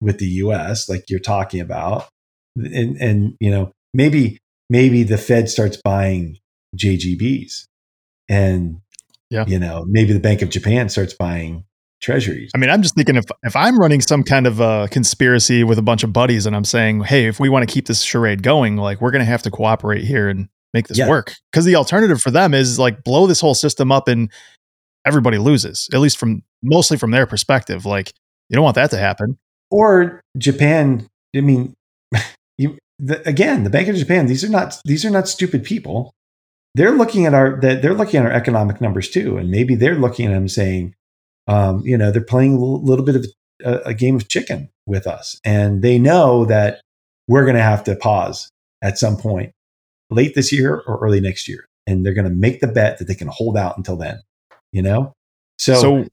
[0.00, 0.88] with the U.S.
[0.88, 2.08] like you're talking about,
[2.56, 6.38] and and you know maybe maybe the Fed starts buying
[6.76, 7.64] JGBs,
[8.28, 8.80] and
[9.30, 9.44] Yeah.
[9.46, 11.64] you know maybe the Bank of Japan starts buying
[12.00, 12.50] treasuries.
[12.54, 15.78] I mean, I'm just thinking if if I'm running some kind of a conspiracy with
[15.78, 18.42] a bunch of buddies and I'm saying, hey, if we want to keep this charade
[18.42, 21.08] going, like we're going to have to cooperate here and make this Yeah.
[21.08, 21.34] work.
[21.52, 24.30] Because the alternative for them is like blow this whole system up and
[25.06, 25.88] everybody loses.
[25.92, 27.84] At least from mostly from their perspective.
[27.86, 28.12] Like
[28.48, 29.38] you don't want that to happen.
[29.70, 31.06] or Japan.
[31.36, 31.74] I mean,
[32.58, 34.26] you the, again, the Bank of Japan.
[34.26, 36.12] These are not these are not stupid people.
[36.74, 39.96] They're looking at our that they're looking at our economic numbers too, and maybe they're
[39.96, 40.94] looking at them saying,
[41.48, 43.26] um, you know, they're playing a little, bit of
[43.64, 46.80] a, a game of chicken with us, and they know that
[47.26, 48.50] we're going to have to pause
[48.82, 49.52] at some point
[50.10, 53.06] late this year or early next year, and they're going to make the bet that
[53.06, 54.20] they can hold out until then.
[54.72, 55.12] You know,
[55.58, 56.06] so, So,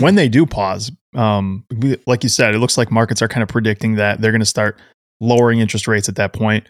[0.00, 1.64] when they do pause, um,
[2.06, 4.46] like you said, it looks like markets are kind of predicting that they're going to
[4.46, 4.80] start
[5.20, 6.68] lowering interest rates at that point.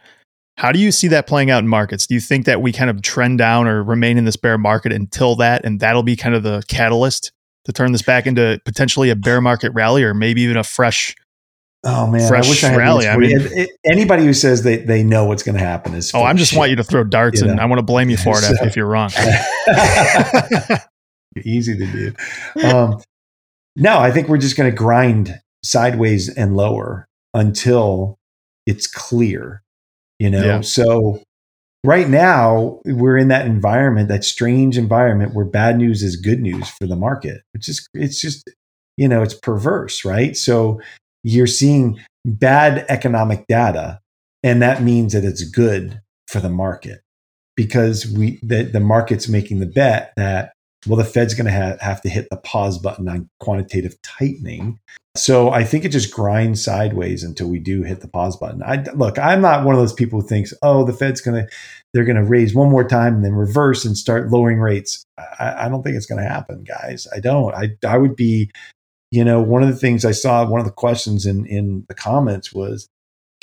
[0.57, 2.07] How do you see that playing out in markets?
[2.07, 4.93] Do you think that we kind of trend down or remain in this bear market
[4.93, 7.33] until that, and that'll be kind of the catalyst
[7.65, 11.17] to turn this back into potentially a bear market rally, or maybe even a fresh?
[11.87, 13.09] Oh man, fresh I wish I had rally.
[13.09, 16.13] I mean, anybody who says they, they know what's going to happen is.
[16.15, 16.59] Oh, I just shit.
[16.59, 17.63] want you to throw darts, You and know.
[17.63, 19.11] I want to blame you for it if, So- if you're wrong.
[21.45, 22.15] easy to do.
[22.65, 23.03] Um,
[23.77, 28.19] no, I think we're just going to grind sideways and lower until
[28.67, 29.63] it's clear.
[30.19, 30.61] You know, Yeah.
[30.61, 31.23] so
[31.85, 36.69] right now we're in that environment, that strange environment where bad news is good news
[36.69, 37.43] for the market.
[37.53, 38.49] It's just, it's just,
[38.97, 40.37] you know, it's perverse, right?
[40.37, 40.81] So
[41.23, 44.01] you're seeing bad economic data,
[44.43, 47.01] and that means that it's good for the market
[47.57, 50.53] because we the, the market's making the bet that
[50.87, 54.79] well the fed's going to ha- have to hit the pause button on quantitative tightening
[55.17, 58.63] so i think it just grinds sideways until we do hit the pause button.
[58.63, 61.49] I look i'm not one of those people who thinks oh the fed's to
[61.93, 65.05] they're to raise one more time and then reverse and start lowering rates.
[65.39, 67.07] I, I don't think it's to happen guys.
[67.15, 67.55] I don't.
[67.55, 68.51] I, I would be
[69.13, 71.95] you know one of the things i saw one of the questions in in the
[71.95, 72.89] comments was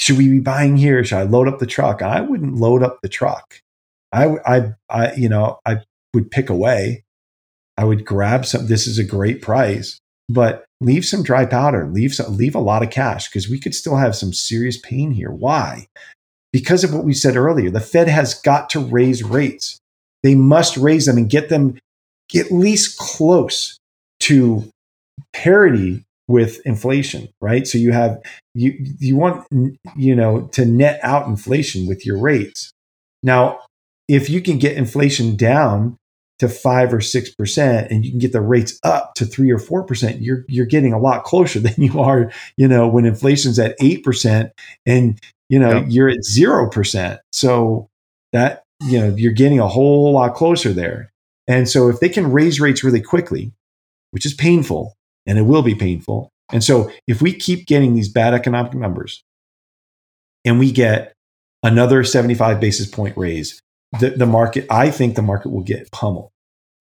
[0.01, 1.03] should we be buying here?
[1.03, 2.01] Should i load up the truck?
[2.01, 3.61] I wouldn't load up the truck.
[4.11, 5.82] I, I, I, you know, I
[6.15, 7.03] would pick away.
[7.78, 8.65] I would grab some.
[8.65, 9.99] This is a great price,
[10.34, 11.88] but leave some dry powder.
[11.88, 15.12] Leave some, leave a lot of cash because we could still have some serious pain
[15.12, 15.32] here.
[15.32, 15.88] Why?
[16.52, 17.70] Because of what we said earlier.
[17.70, 19.80] The Fed has got to raise rates.
[20.24, 21.78] They must raise them and get them
[22.36, 23.78] at least close
[24.22, 24.70] to
[25.34, 27.68] parity with inflation, right?
[27.68, 28.22] So you have
[28.54, 29.46] you you want
[29.96, 32.72] you know to net out inflation with your rates.
[33.24, 33.60] Now,
[34.08, 35.98] if you can get inflation down
[36.42, 39.60] to five or six percent and you can get the rates up to three or
[39.60, 43.60] four percent, you're you're getting a lot closer than you are, you know, when inflation's
[43.60, 44.52] at eight percent
[44.88, 45.20] and
[45.50, 45.86] you know yep.
[45.88, 47.22] you're at zero percent.
[47.32, 47.89] So
[48.34, 51.12] that you know you're getting a whole lot closer there.
[51.48, 53.54] And so if they can raise rates really quickly,
[54.10, 54.96] which is painful,
[55.28, 56.32] and it will be painful.
[56.52, 59.24] And so if we keep getting these bad economic numbers
[60.44, 61.14] and we get
[61.62, 63.62] another 75 basis point raise,
[64.00, 66.31] the, the market, I think the market will get pummeled,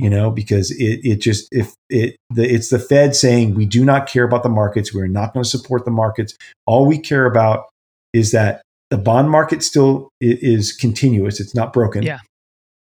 [0.00, 3.84] you know, because it, it just, if it, the, it's the Fed saying we do
[3.84, 6.34] not care about the markets, we're not going to support the markets.
[6.66, 7.66] All we care about
[8.14, 12.02] is that the bond market still is continuous, it's not broken.
[12.02, 12.20] Yeah.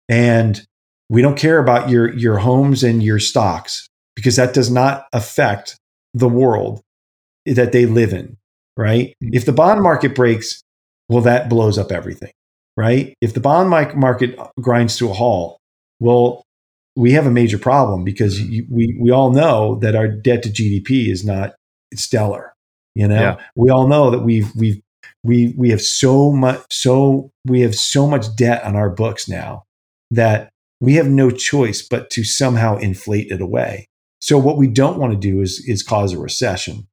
[0.07, 0.63] And
[1.09, 5.75] we don't care about your, your homes and your stocks because that does not affect
[6.13, 6.81] the world
[7.45, 8.37] that they live in,
[8.77, 9.15] right?
[9.23, 9.33] Mm-hmm.
[9.33, 10.61] If the bond market breaks,
[11.09, 12.31] well, that blows up everything,
[12.75, 13.15] right?
[13.21, 15.57] If the bond market grinds to a halt,
[15.99, 16.43] well,
[16.97, 18.51] we have a major problem because mm-hmm.
[18.51, 21.53] you, we, we all know that our debt to GDP is not
[21.93, 22.53] stellar.
[22.95, 23.37] You know, yeah.
[23.55, 24.81] we all know that we've, we've,
[25.23, 29.63] we, we have so much, so we have so much debt on our books now
[30.09, 30.49] that
[30.81, 33.87] we have no choice but to somehow inflate it away.
[34.19, 36.87] So what we don't want to do is is cause a recession.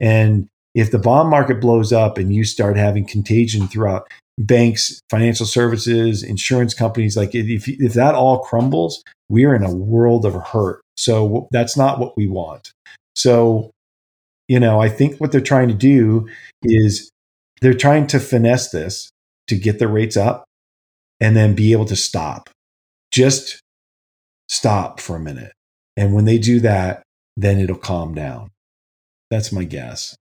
[0.00, 4.08] And if the bond market blows up and you start having contagion throughout
[4.38, 10.26] banks, financial services, insurance companies, like if if that all crumbles, we're in a world
[10.26, 10.82] of hurt.
[10.96, 12.72] So that's not what we want.
[13.14, 13.70] So,
[14.48, 16.28] you know, I think what they're trying to do
[16.62, 17.10] is
[17.62, 19.10] they're trying to finesse this
[19.46, 20.44] to get the rates up
[21.20, 22.50] and then be able to stop.
[23.10, 23.60] Just
[24.48, 25.52] stop for a minute
[25.96, 27.02] and when they do that,
[27.36, 28.50] then it'll calm down.
[29.30, 30.16] That's my guess.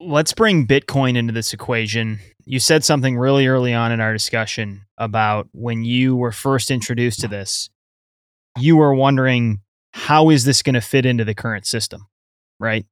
[0.00, 2.20] Let's bring Bitcoin into this equation.
[2.44, 7.20] You said something really early on in our discussion about when you were first introduced
[7.20, 7.68] to this,
[8.58, 9.60] you were wondering,
[9.92, 12.06] how is this going to fit into the current system?
[12.58, 12.86] Right.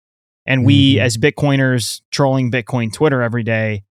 [0.46, 1.04] And we, mm-hmm.
[1.04, 3.84] as Bitcoiners trolling Bitcoin Twitter every day,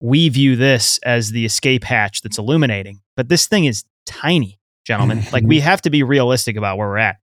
[0.00, 3.00] we view this as the escape hatch that's illuminating.
[3.16, 5.22] But this thing is tiny gentlemen.
[5.32, 7.16] like we have to be realistic about where we're at.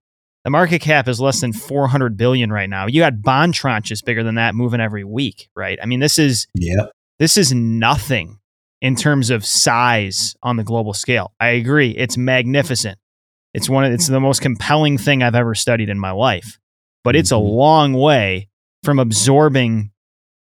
[0.44, 2.88] The market cap is less than 400 billion right now.
[2.88, 5.78] You got bond tranches bigger than that moving every week, right?
[5.82, 6.88] I mean, this is yeah.
[7.20, 8.40] This is nothing
[8.82, 11.34] in terms of size on the global scale.
[11.40, 11.92] I agree.
[11.92, 12.98] It's magnificent.
[13.54, 16.58] It's one of, it's the most compelling thing I've ever studied in my life.
[17.04, 17.48] But it's a mm-hmm.
[17.48, 18.50] long way
[18.84, 19.92] from absorbing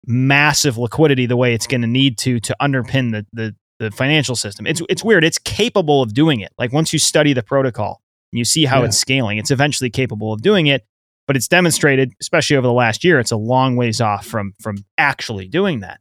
[0.05, 4.34] massive liquidity the way it's going to need to to underpin the, the the financial
[4.34, 4.66] system.
[4.66, 5.22] It's it's weird.
[5.22, 6.53] It's capable of doing it.
[6.59, 8.01] Like once you study the protocol
[8.33, 8.87] you see how yeah.
[8.87, 10.85] it's scaling, it's eventually capable of doing it.
[11.27, 14.85] But it's demonstrated, especially over the last year, it's a long ways off from from
[14.97, 15.99] actually doing that.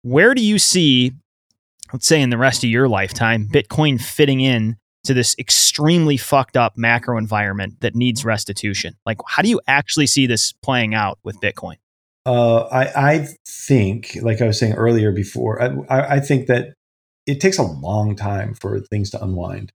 [0.00, 1.12] Where do you see,
[1.92, 6.56] let's say in the rest of your lifetime, Bitcoin fitting in to this extremely fucked
[6.56, 8.96] up macro environment that needs restitution?
[9.04, 11.76] Like, how do you actually see this playing out with Bitcoin?
[12.24, 15.60] Uh, I, I think, like I was saying earlier before,
[15.90, 16.72] I, I think that
[17.26, 19.72] it takes a long time for things to unwind.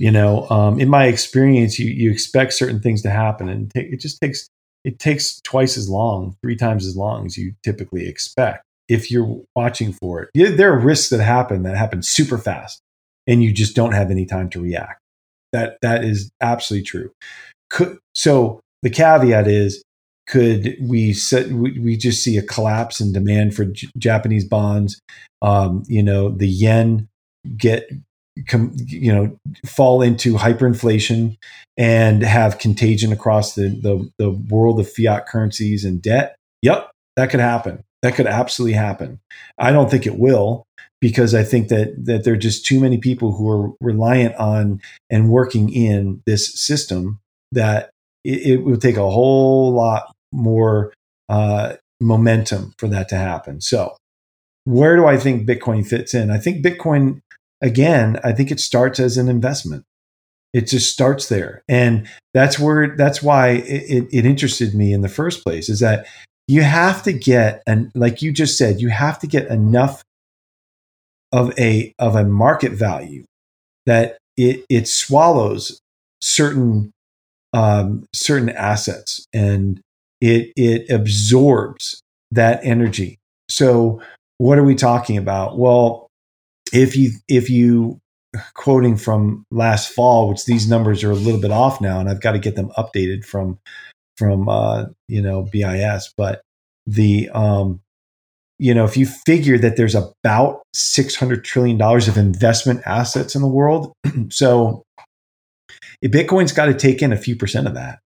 [0.00, 3.80] You know, um, in my experience, you you expect certain things to happen, and t-
[3.80, 4.48] it just takes
[4.82, 9.42] it takes twice as long, three times as long as you typically expect if you're
[9.54, 10.56] watching for it.
[10.56, 12.80] There are risks that happen that happen super fast,
[13.26, 15.00] and you just don't have any time to react.
[15.52, 17.12] That that is absolutely true.
[17.68, 19.82] Could, so the caveat is
[20.26, 24.98] could we set, we just see a collapse in demand for J- Japanese bonds?
[25.42, 27.06] Um, you know, the yen
[27.58, 27.90] get
[28.48, 29.36] com, you know
[29.66, 31.36] fall into hyperinflation
[31.76, 36.36] and have contagion across the, the the world of fiat currencies and debt.
[36.62, 37.82] Yep, that could happen.
[38.02, 39.20] That could absolutely happen.
[39.58, 40.64] I don't think it will
[41.00, 44.80] because I think that that there are just too many people who are reliant on
[45.08, 47.20] and working in this system
[47.52, 47.90] that
[48.24, 50.92] it, it take a whole lot more
[51.28, 53.60] uh, momentum for that to happen.
[53.60, 53.96] So,
[54.64, 56.30] where do I think Bitcoin fits in?
[56.30, 57.20] I think Bitcoin,
[57.60, 59.84] again, I think it starts as an investment.
[60.52, 65.00] It just starts there, and that's where that's why it, it, it interested me in
[65.00, 65.68] the first place.
[65.68, 66.06] Is that
[66.48, 70.02] you have to get and like you just said, you have to get enough
[71.32, 73.24] of a of a market value
[73.86, 75.78] that it it swallows
[76.20, 76.90] certain
[77.52, 79.80] um, certain assets and
[80.20, 82.00] it it absorbs
[82.32, 83.18] that energy.
[83.48, 84.02] So
[84.38, 85.58] what are we talking about?
[85.58, 86.08] Well,
[86.72, 88.00] if you if you
[88.54, 92.20] quoting from last fall, which these numbers are a little bit off now, and I've
[92.20, 93.58] got to get them updated from
[94.16, 96.42] from uh, you know BIS, but
[96.86, 97.80] the um,
[98.58, 103.34] you know if you figure that there's about six hundred trillion dollars of investment assets
[103.34, 103.92] in the world,
[104.30, 104.84] so
[106.04, 108.00] Bitcoin's got to take in a few percent of that.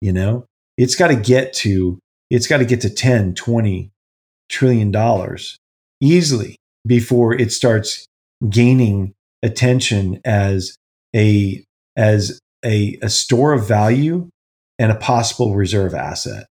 [0.00, 0.46] You know,
[0.76, 1.98] it's got to get to
[2.30, 3.90] it's got to get to 10, 20
[4.48, 5.58] trillion dollars
[6.00, 6.56] easily
[6.86, 8.06] before it starts
[8.48, 10.76] gaining attention as
[11.14, 11.64] a
[11.96, 14.28] as a, a store of value
[14.78, 16.46] and a possible reserve asset.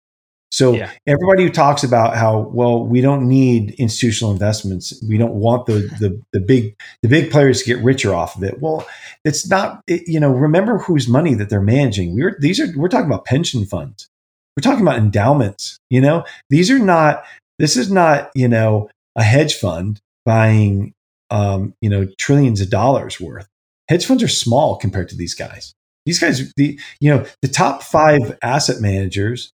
[0.50, 0.90] So yeah.
[1.06, 5.74] everybody who talks about how well we don't need institutional investments, we don't want the
[6.00, 8.60] the the big the big players to get richer off of it.
[8.60, 8.86] Well,
[9.24, 9.82] it's not.
[9.86, 12.14] It, you know, remember whose money that they're managing.
[12.14, 14.08] We're these are we're talking about pension funds.
[14.56, 15.78] We're talking about endowments.
[15.90, 17.24] You know, these are not.
[17.58, 20.94] This is not you know a hedge fund buying
[21.30, 23.48] um, you know trillions of dollars worth.
[23.88, 25.74] Hedge funds are small compared to these guys.
[26.04, 29.52] These guys, the you know the top five asset managers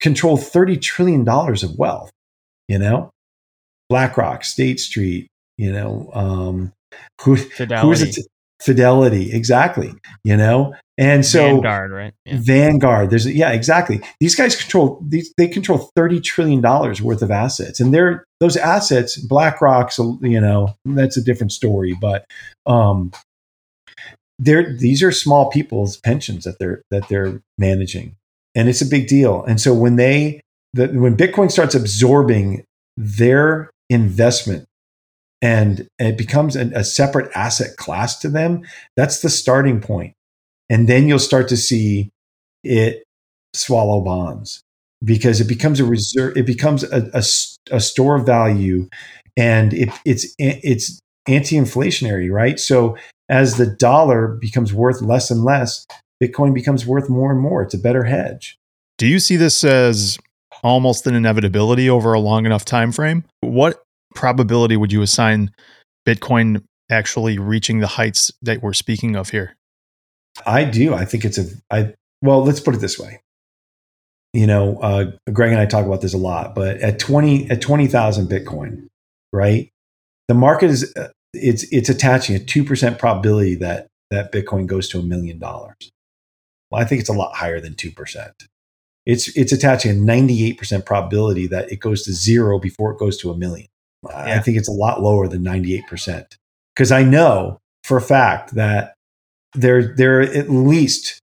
[0.00, 2.10] control $30 trillion of wealth,
[2.68, 3.10] you know?
[3.88, 6.72] BlackRock, State Street, you know, um,
[7.22, 8.26] who, who is it?
[8.60, 9.94] Fidelity, exactly.
[10.24, 12.12] You know, and so Vanguard, right?
[12.24, 12.38] Yeah.
[12.40, 13.10] Vanguard.
[13.10, 14.00] There's yeah, exactly.
[14.18, 15.32] These guys control these.
[15.38, 19.16] They control thirty trillion dollars worth of assets, and they're those assets.
[19.16, 21.96] BlackRock's, you know, that's a different story.
[22.00, 22.24] But
[22.66, 23.12] um,
[24.40, 28.16] they're these are small people's pensions that they're that they're managing,
[28.56, 29.44] and it's a big deal.
[29.44, 30.40] And so when they
[30.74, 32.64] the, when Bitcoin starts absorbing
[32.96, 34.66] their investment
[35.42, 38.62] and, it becomes a, a separate asset class to them,
[38.96, 40.14] that's the starting point.
[40.70, 42.10] And then you'll start to see
[42.64, 43.04] it
[43.54, 44.62] swallow bonds
[45.04, 46.36] because it becomes a reserve.
[46.36, 47.22] It becomes a, a,
[47.70, 48.88] a store of value,
[49.36, 52.58] and it, it's it's anti-inflationary, right?
[52.58, 52.96] So
[53.28, 55.86] as the dollar becomes worth less and less,
[56.22, 57.62] Bitcoin becomes worth more and more.
[57.62, 58.58] It's a better hedge.
[58.96, 60.18] Do you see this as
[60.62, 63.24] almost an inevitability over a long enough time frame?
[63.40, 63.82] What
[64.18, 65.52] probability would you assign
[66.06, 69.54] Bitcoin actually reaching the heights that we're speaking of here?
[70.44, 70.92] I do.
[70.92, 73.20] I think it's a I well, let's put it this way.
[74.32, 77.62] You know, uh, Greg and I talk about this a lot, but at 20 at
[77.62, 78.88] 20,000 Bitcoin,
[79.32, 79.70] right?
[80.26, 84.98] The market is uh, it's it's attaching a 2% probability that that Bitcoin goes to
[84.98, 85.76] a million dollars.
[86.70, 88.32] Well, I think it's a lot higher than 2%.
[89.06, 93.30] It's, it's attaching a 98% probability that it goes to zero before it goes to
[93.30, 93.68] a million.
[94.04, 94.36] Yeah.
[94.36, 96.36] I think it's a lot lower than 98%.
[96.74, 98.94] Because I know for a fact that
[99.54, 101.20] there, there are at least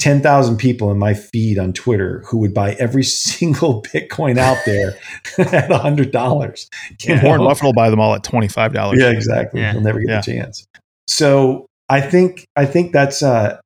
[0.00, 4.96] 10,000 people in my feed on Twitter who would buy every single Bitcoin out there
[5.38, 6.68] at $100.
[7.00, 7.24] Yeah.
[7.24, 8.98] Warren Buffett will buy them all at $25.
[8.98, 9.60] Yeah, exactly.
[9.60, 9.72] Yeah.
[9.72, 10.20] He'll never get yeah.
[10.20, 10.66] the chance.
[11.06, 13.58] So I think, I think that's, uh,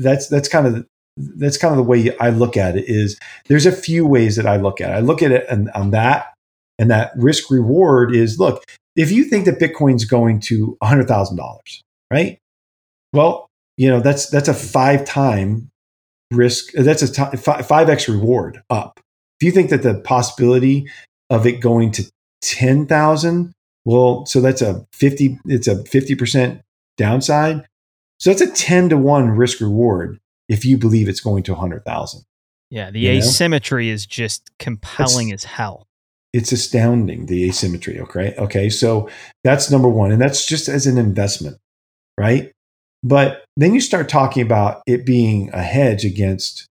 [0.00, 2.84] that's that's kind of that's kind of the way I look at it.
[2.88, 4.94] Is there's a few ways that I look at it.
[4.94, 6.34] I look at it and on that
[6.80, 8.64] and that risk reward is look
[8.96, 12.38] if you think that Bitcoin's going to hundred thousand dollars, right?
[13.12, 15.70] Well, you know that's that's a five time
[16.32, 16.76] risk.
[16.76, 18.98] Uh, that's a five x reward up.
[19.40, 20.90] If you think that the possibility
[21.28, 22.10] of it going to
[22.40, 23.52] ten thousand,
[23.84, 25.38] well, so that's a fifty.
[25.44, 26.62] It's a fifty percent
[26.96, 27.66] downside.
[28.18, 32.22] So that's a 10 to 1 risk reward if you believe it's going to 100,000.
[32.68, 33.94] Yeah, the asymmetry know?
[33.94, 35.86] is just compelling as hell.
[36.32, 38.34] It's astounding the asymmetry, okay?
[38.38, 39.08] Okay, so
[39.42, 41.58] that's number 1 and that's just as an investment,
[42.18, 42.52] right?
[43.02, 46.66] But then you start talking about it being a hedge against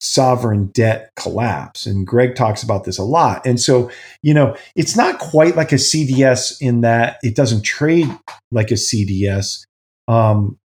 [0.00, 1.86] sovereign debt collapse.
[1.86, 3.44] And Greg talks about this a lot.
[3.46, 3.90] And so,
[4.22, 8.08] you know, it's not quite like a CDS in that it doesn't trade
[8.52, 9.64] like a CDS.
[10.06, 10.58] Um,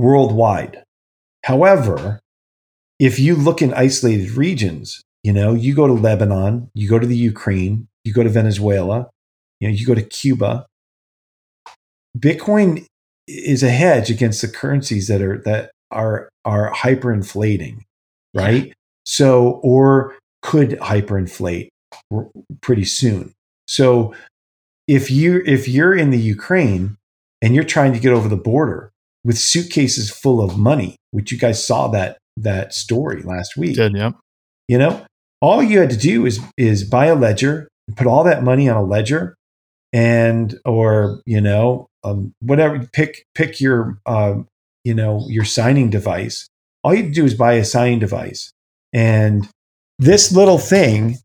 [0.00, 0.82] worldwide.
[1.44, 2.20] However,
[2.98, 7.06] if you look in isolated regions, you know, you go to Lebanon, you go to
[7.06, 9.10] the Ukraine, you go to Venezuela,
[9.60, 10.66] you know, you go to Cuba.
[12.18, 12.86] Bitcoin
[13.28, 17.84] is a hedge against the currencies that are that are are hyperinflating,
[18.34, 18.66] right?
[18.66, 18.72] Yeah.
[19.04, 21.68] So or could hyperinflate
[22.60, 23.32] pretty soon.
[23.68, 24.14] So
[24.88, 26.96] if you if you're in the Ukraine
[27.42, 28.90] and you're trying to get over the border,
[29.24, 33.76] with suitcases full of money, which you guys saw that that story last week.
[33.76, 34.12] Did, yeah.
[34.68, 35.04] You know,
[35.40, 38.76] all you had to do is is buy a ledger put all that money on
[38.76, 39.36] a ledger
[39.92, 44.46] and or you know um, whatever pick pick your um,
[44.84, 46.48] you know your signing device
[46.84, 48.52] all you do is buy a signing device
[48.92, 49.48] and
[49.98, 51.16] this little thing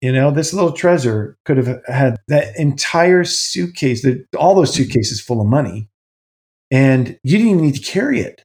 [0.00, 4.04] you know this little treasure could have had that entire suitcase
[4.36, 5.88] all those suitcases full of money
[6.72, 8.42] and you didn't even need to carry it.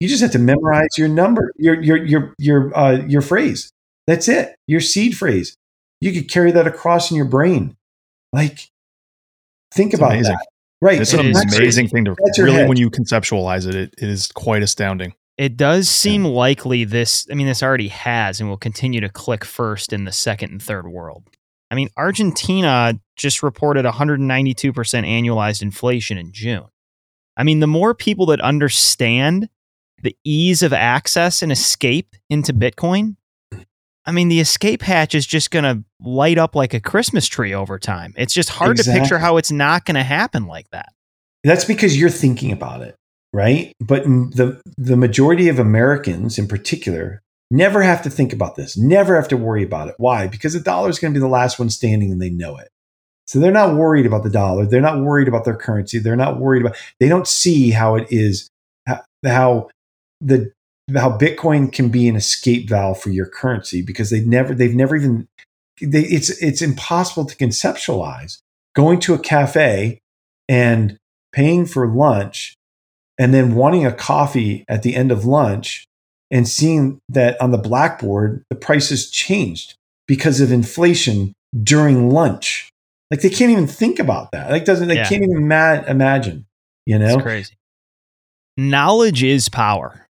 [0.00, 3.70] You just have to memorize your number, your your your your uh, your phrase.
[4.06, 4.56] That's it.
[4.66, 5.56] Your seed phrase.
[6.00, 7.76] You could carry that across in your brain.
[8.32, 8.68] Like,
[9.72, 10.34] think about amazing.
[10.34, 10.46] that.
[10.82, 11.00] Right.
[11.00, 12.68] It's an It is amazing thing to really hedge.
[12.68, 15.14] when you conceptualize it, it, it is quite astounding.
[15.38, 19.44] It does seem likely this, I mean, this already has and will continue to click
[19.44, 21.28] first in the second and third world.
[21.70, 26.66] I mean, Argentina just reported 192% annualized inflation in June.
[27.36, 29.48] I mean, the more people that understand
[30.02, 33.16] the ease of access and escape into Bitcoin,
[34.06, 37.52] I mean, the escape hatch is just going to light up like a Christmas tree
[37.52, 38.14] over time.
[38.16, 40.92] It's just hard to picture how it's not going to happen like that.
[41.42, 42.94] That's because you're thinking about it,
[43.32, 43.72] right?
[43.80, 48.76] But the the majority of Americans, in particular, never have to think about this.
[48.76, 49.94] Never have to worry about it.
[49.98, 50.26] Why?
[50.26, 52.68] Because the dollar is going to be the last one standing, and they know it.
[53.26, 54.66] So they're not worried about the dollar.
[54.66, 55.98] They're not worried about their currency.
[55.98, 56.76] They're not worried about.
[57.00, 58.48] They don't see how it is
[58.86, 59.70] how, how
[60.20, 60.52] the
[60.94, 64.94] how Bitcoin can be an escape valve for your currency because they never they've never
[64.96, 65.26] even
[65.80, 68.38] they, it's it's impossible to conceptualize
[68.74, 69.98] going to a cafe
[70.48, 70.96] and
[71.32, 72.54] paying for lunch
[73.18, 75.84] and then wanting a coffee at the end of lunch
[76.30, 79.74] and seeing that on the blackboard the prices changed
[80.06, 81.32] because of inflation
[81.62, 82.70] during lunch
[83.10, 85.08] like they can't even think about that like doesn't they Yeah.
[85.08, 86.46] can't even ma- imagine
[86.86, 87.54] you know It's crazy.
[88.56, 90.05] Knowledge is power.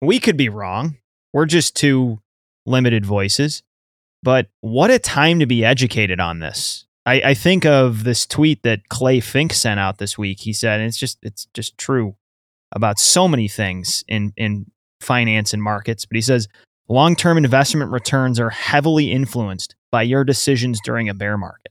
[0.00, 0.96] We could be wrong.
[1.32, 2.20] We're just two
[2.66, 3.62] limited voices.
[4.22, 6.86] But what a time to be educated on this.
[7.06, 10.40] I, I think of this tweet that Clay Finck sent out this week.
[10.40, 12.16] He said, and it's just it's just true
[12.72, 14.70] about so many things in in
[15.00, 16.04] finance and markets.
[16.04, 16.48] But he says
[16.88, 21.69] long term investment returns are heavily influenced by your decisions during a bear market.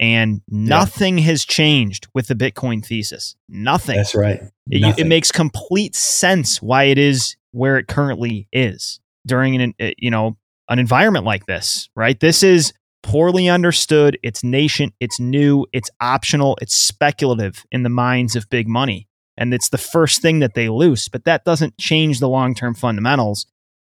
[0.00, 3.36] And nothing has changed with the Bitcoin thesis.
[3.48, 3.96] Nothing.
[3.96, 9.60] that's right It, it makes complete sense why it is where it currently is during
[9.60, 10.36] an uh, you know
[10.68, 12.18] an environment like this, right?
[12.18, 12.72] This is
[13.02, 14.18] poorly understood.
[14.22, 14.94] It's nascent.
[14.98, 15.66] It's new.
[15.72, 16.58] It's optional.
[16.60, 19.06] It's speculative in the minds of big money,
[19.36, 21.08] and it's the first thing that they lose.
[21.08, 23.46] But that doesn't change the long term fundamentals.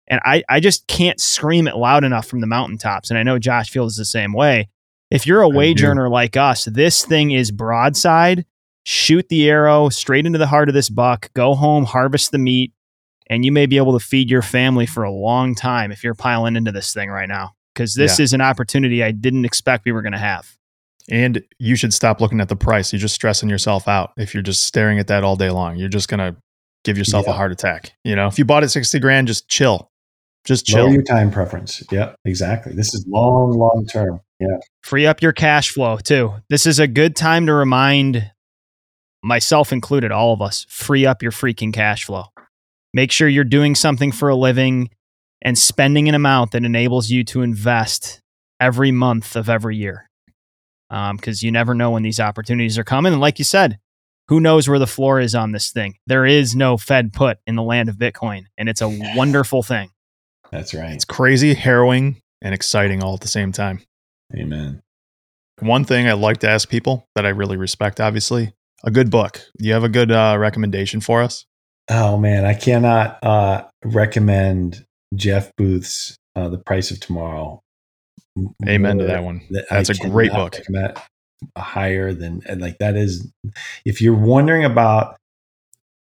[0.08, 3.10] And I, I just can't scream it loud enough from the mountaintops.
[3.10, 4.68] And I know Josh feels the same way.
[5.12, 8.46] If you're a wage earner like us, this thing is broadside
[8.84, 12.74] shoot the arrow straight into the heart of this buck, go home, harvest the meat,
[13.28, 16.16] and you may be able to feed your family for a long time if you're
[16.16, 17.52] piling into this thing right now.
[17.74, 20.58] Because this is an opportunity I didn't expect we were going to have.
[21.10, 22.92] And you should stop looking at the price.
[22.92, 25.78] You're just stressing yourself out if you're just staring at that all day long.
[25.78, 26.36] You're just gonna
[26.84, 27.94] give yourself a heart attack.
[28.04, 29.90] You know, if you bought it 60 grand, just chill.
[30.46, 30.86] Just chill.
[30.86, 35.32] lower your time preference yeah exactly this is long long term yeah Free up your
[35.32, 36.34] cash flow too.
[36.50, 38.32] This is a good time to remind
[39.24, 42.26] myself included, all of us, free up your freaking cash flow.
[42.94, 44.90] Make sure you're doing something for a living
[45.42, 48.20] and spending an amount that enables you to invest
[48.60, 50.10] every month of every year.
[50.90, 53.14] Um, because you never know when these opportunities are coming.
[53.14, 53.80] And like you said,
[54.28, 55.96] who knows where the floor is on this thing?
[56.06, 59.92] There is no Fed put in the land of Bitcoin, and it's a wonderful thing.
[60.52, 63.82] that's right It's crazy, harrowing, and exciting all at the same time.
[64.36, 64.82] Amen
[65.60, 68.54] One thing I like to ask people that I really respect, obviously,
[68.84, 69.42] a good book.
[69.60, 71.46] Do you have a good uh, recommendation for us?
[71.90, 77.62] Oh man, I cannot uh, recommend Jeff Booth's uh, "The Price of Tomorrow."
[78.68, 79.42] Amen to that one.
[79.70, 80.60] That's I a great cannot book.
[80.60, 80.98] recommend
[81.58, 83.32] higher than and like that is.
[83.86, 85.18] If you're wondering about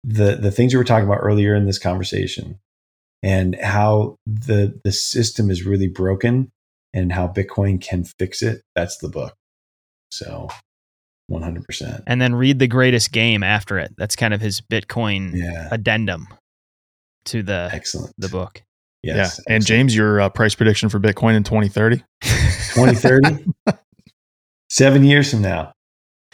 [0.03, 2.59] the the things we were talking about earlier in this conversation,
[3.23, 6.49] and how the the system is really broken,
[6.93, 9.33] and how Bitcoin can fix it, that's the book.
[10.11, 10.49] So,
[11.27, 12.03] one hundred percent.
[12.07, 13.93] And then read the greatest game after it.
[13.97, 16.27] That's kind of his Bitcoin Yeah, addendum
[17.25, 18.13] to the excellent.
[18.17, 18.61] the book.
[19.03, 19.55] Yes, yeah.
[19.55, 19.65] And.
[19.65, 22.03] James, your uh, price prediction for Bitcoin in 2030?
[22.73, 23.45] 2030
[24.69, 25.71] seven years from now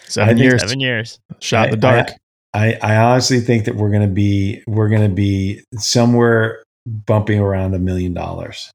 [0.06, 0.62] Seven years.
[0.62, 1.20] Seven years.
[1.40, 2.10] Shot in the I- dark.
[2.56, 7.40] I, I honestly think that we're going to be we're going to be somewhere bumping
[7.40, 8.70] around a million dollars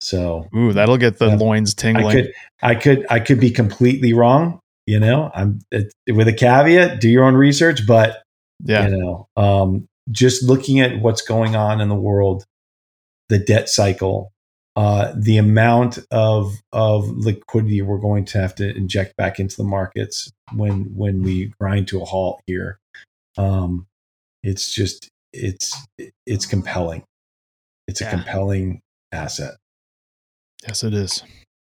[0.00, 1.36] so Ooh, that'll get the Yeah.
[1.36, 2.10] loins i tingling.
[2.16, 7.00] could i could i could be completely wrong you know i'm it, with a caveat
[7.00, 8.22] do your own research but
[8.62, 8.88] yeah.
[8.88, 12.44] you know um, just looking at what's going on in the world
[13.28, 14.30] the debt cycle
[14.76, 19.64] uh, the amount of of liquidity we're going to have to inject back into the
[19.64, 22.78] markets when when we grind to a halt here
[23.38, 23.86] um,
[24.42, 25.74] it's just it's
[26.26, 27.04] it's compelling
[27.88, 28.80] it's a compelling
[29.12, 29.54] asset
[30.66, 31.22] Yes, it is.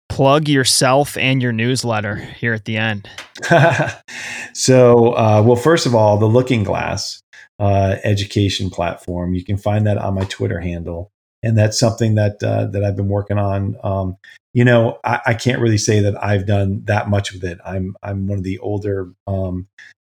[0.08, 3.08] Plug yourself and your newsletter here at the end.
[4.52, 7.20] so, uh, well, first of all, the Looking Glass
[7.58, 9.34] uh, education platform.
[9.34, 11.10] You can find that on my Twitter handle,
[11.42, 13.76] and that's something that uh, that I've been working on.
[13.82, 14.16] Um,
[14.52, 17.58] you know, I, I can't really say that I've done that much with it.
[17.64, 19.66] I'm I'm one of the older um,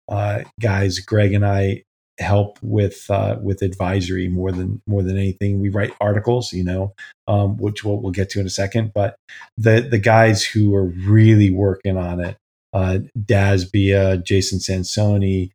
[0.07, 1.83] uh, guys, Greg and I
[2.19, 5.59] help with uh, with advisory more than more than anything.
[5.59, 6.93] We write articles, you know,
[7.27, 8.91] um, which we'll, we'll get to in a second.
[8.93, 9.15] But
[9.57, 12.37] the the guys who are really working on it,
[12.73, 15.51] uh, Daz Bia, Jason Sansoni,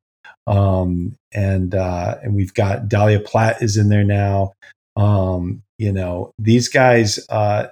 [0.47, 4.53] um, and uh, and we've got Dahlia Platt is in there now.
[4.97, 7.69] Um, you know, these guys uh,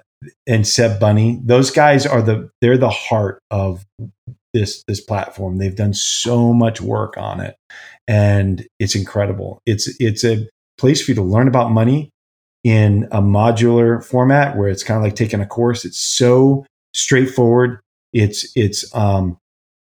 [0.47, 3.85] and Seb Bunney, those guys are the they're the heart of
[4.53, 5.57] this this platform.
[5.57, 7.55] They've done so much work on it,
[8.09, 9.61] and it's incredible.
[9.67, 12.09] It's it's a place for you to learn about money
[12.63, 15.85] in a modular format where it's kind of like taking a course.
[15.85, 17.79] It's so straightforward.
[18.11, 19.37] It's it's um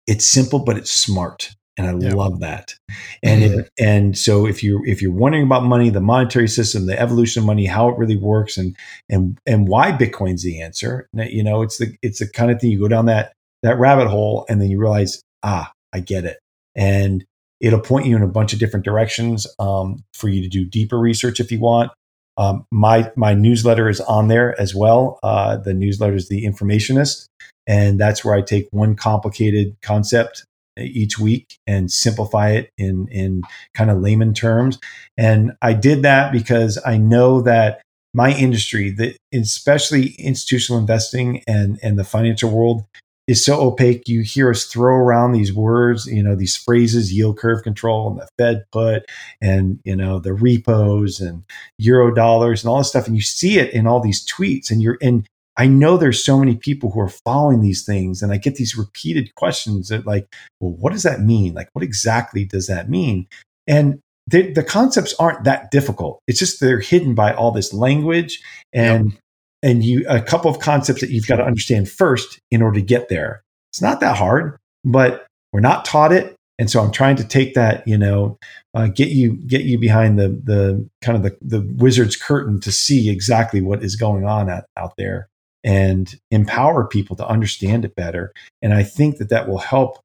[0.07, 2.15] it's simple, but it's smart and I yeah.
[2.15, 2.73] love that.
[3.21, 3.59] And mm-hmm.
[3.59, 7.43] it, and so if you if you're wondering about money, the monetary system, the evolution
[7.43, 8.75] of money, how it really works, and
[9.09, 12.71] and and why Bitcoin's the answer, you know, it's the it's the kind of thing
[12.71, 16.39] you go down that that rabbit hole, and then you realize, ah, I get it,
[16.75, 17.23] and
[17.59, 20.97] it'll point you in a bunch of different directions um, for you to do deeper
[20.97, 21.91] research if you want.
[22.37, 25.19] Um, my my newsletter is on there as well.
[25.23, 27.25] Uh, the newsletter is the Informationist,
[27.65, 30.45] and that's where I take one complicated concept
[30.77, 33.41] each week and simplify it in in
[33.73, 34.79] kind of layman terms.
[35.17, 37.81] And I did that because I know that
[38.13, 42.85] my industry, that especially institutional investing and and the financial world,
[43.27, 44.07] is so opaque.
[44.07, 48.19] You hear us throw around these words, you know, these phrases, yield curve control and
[48.19, 49.03] the Fed put
[49.41, 51.43] and, you know, the repos and
[51.77, 53.07] euro dollars and all this stuff.
[53.07, 55.25] And you see it in all these tweets and you're in,
[55.57, 58.77] I know there's so many people who are following these things, and I get these
[58.77, 61.55] repeated questions that, like, well, what does that mean?
[61.55, 63.27] Like, what exactly does that mean?
[63.65, 66.19] And the, the concepts aren't that difficult.
[66.27, 68.39] It's just they're hidden by all this language
[68.71, 69.19] and yep.
[69.67, 72.85] And you a couple of concepts that you've got to understand first in order to
[72.85, 73.43] get there.
[73.71, 77.53] It's not that hard, but we're not taught it, and so I'm trying to take
[77.53, 78.37] that, you know,
[78.73, 82.71] uh, get you get you behind the the kind of the the wizard's curtain to
[82.71, 85.27] see exactly what is going on at, out there
[85.63, 88.31] and empower people to understand it better.
[88.61, 89.99] And I think that that will help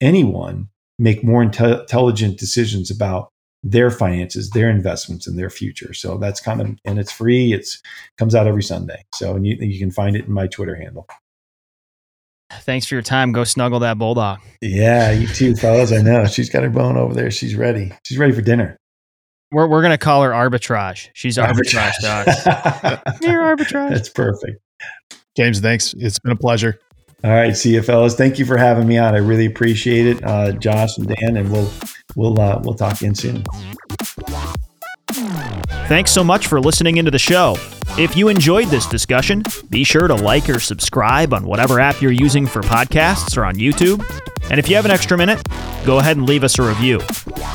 [0.00, 0.68] anyone
[0.98, 3.28] make more inte- intelligent decisions about
[3.62, 5.94] their finances, their investments, and their future.
[5.94, 7.52] So that's kind of, and it's free.
[7.52, 7.80] It's
[8.18, 9.04] comes out every Sunday.
[9.14, 11.06] So and you, you can find it in my Twitter handle.
[12.60, 13.32] Thanks for your time.
[13.32, 14.40] Go snuggle that bulldog.
[14.60, 15.90] Yeah, you too, fellas.
[15.90, 17.30] I know she's got her bone over there.
[17.30, 17.92] She's ready.
[18.04, 18.76] She's ready for dinner.
[19.50, 21.08] We're, we're gonna call her arbitrage.
[21.14, 23.90] She's arbitrage, arbitrage You're arbitrage.
[23.90, 24.58] That's perfect.
[25.36, 25.94] James, thanks.
[25.96, 26.78] It's been a pleasure.
[27.24, 28.14] All right, see you, fellas.
[28.16, 29.14] Thank you for having me on.
[29.14, 31.70] I really appreciate it, uh, Josh and Dan, and we'll
[32.16, 33.44] we'll uh, we'll talk again soon.
[35.86, 37.56] Thanks so much for listening into the show.
[37.98, 42.10] If you enjoyed this discussion, be sure to like or subscribe on whatever app you're
[42.10, 44.02] using for podcasts or on YouTube.
[44.50, 45.46] And if you have an extra minute,
[45.84, 47.00] go ahead and leave us a review.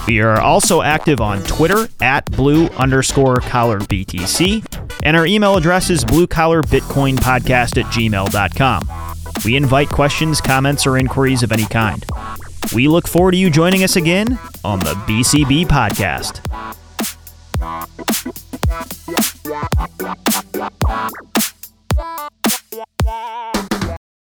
[0.07, 4.63] We are also active on Twitter at blue underscore collar BTC,
[5.03, 9.16] and our email address is bluecollarbitcoinpodcast at gmail.com.
[9.45, 12.03] We invite questions, comments, or inquiries of any kind.
[12.73, 16.41] We look forward to you joining us again on the BCB Podcast.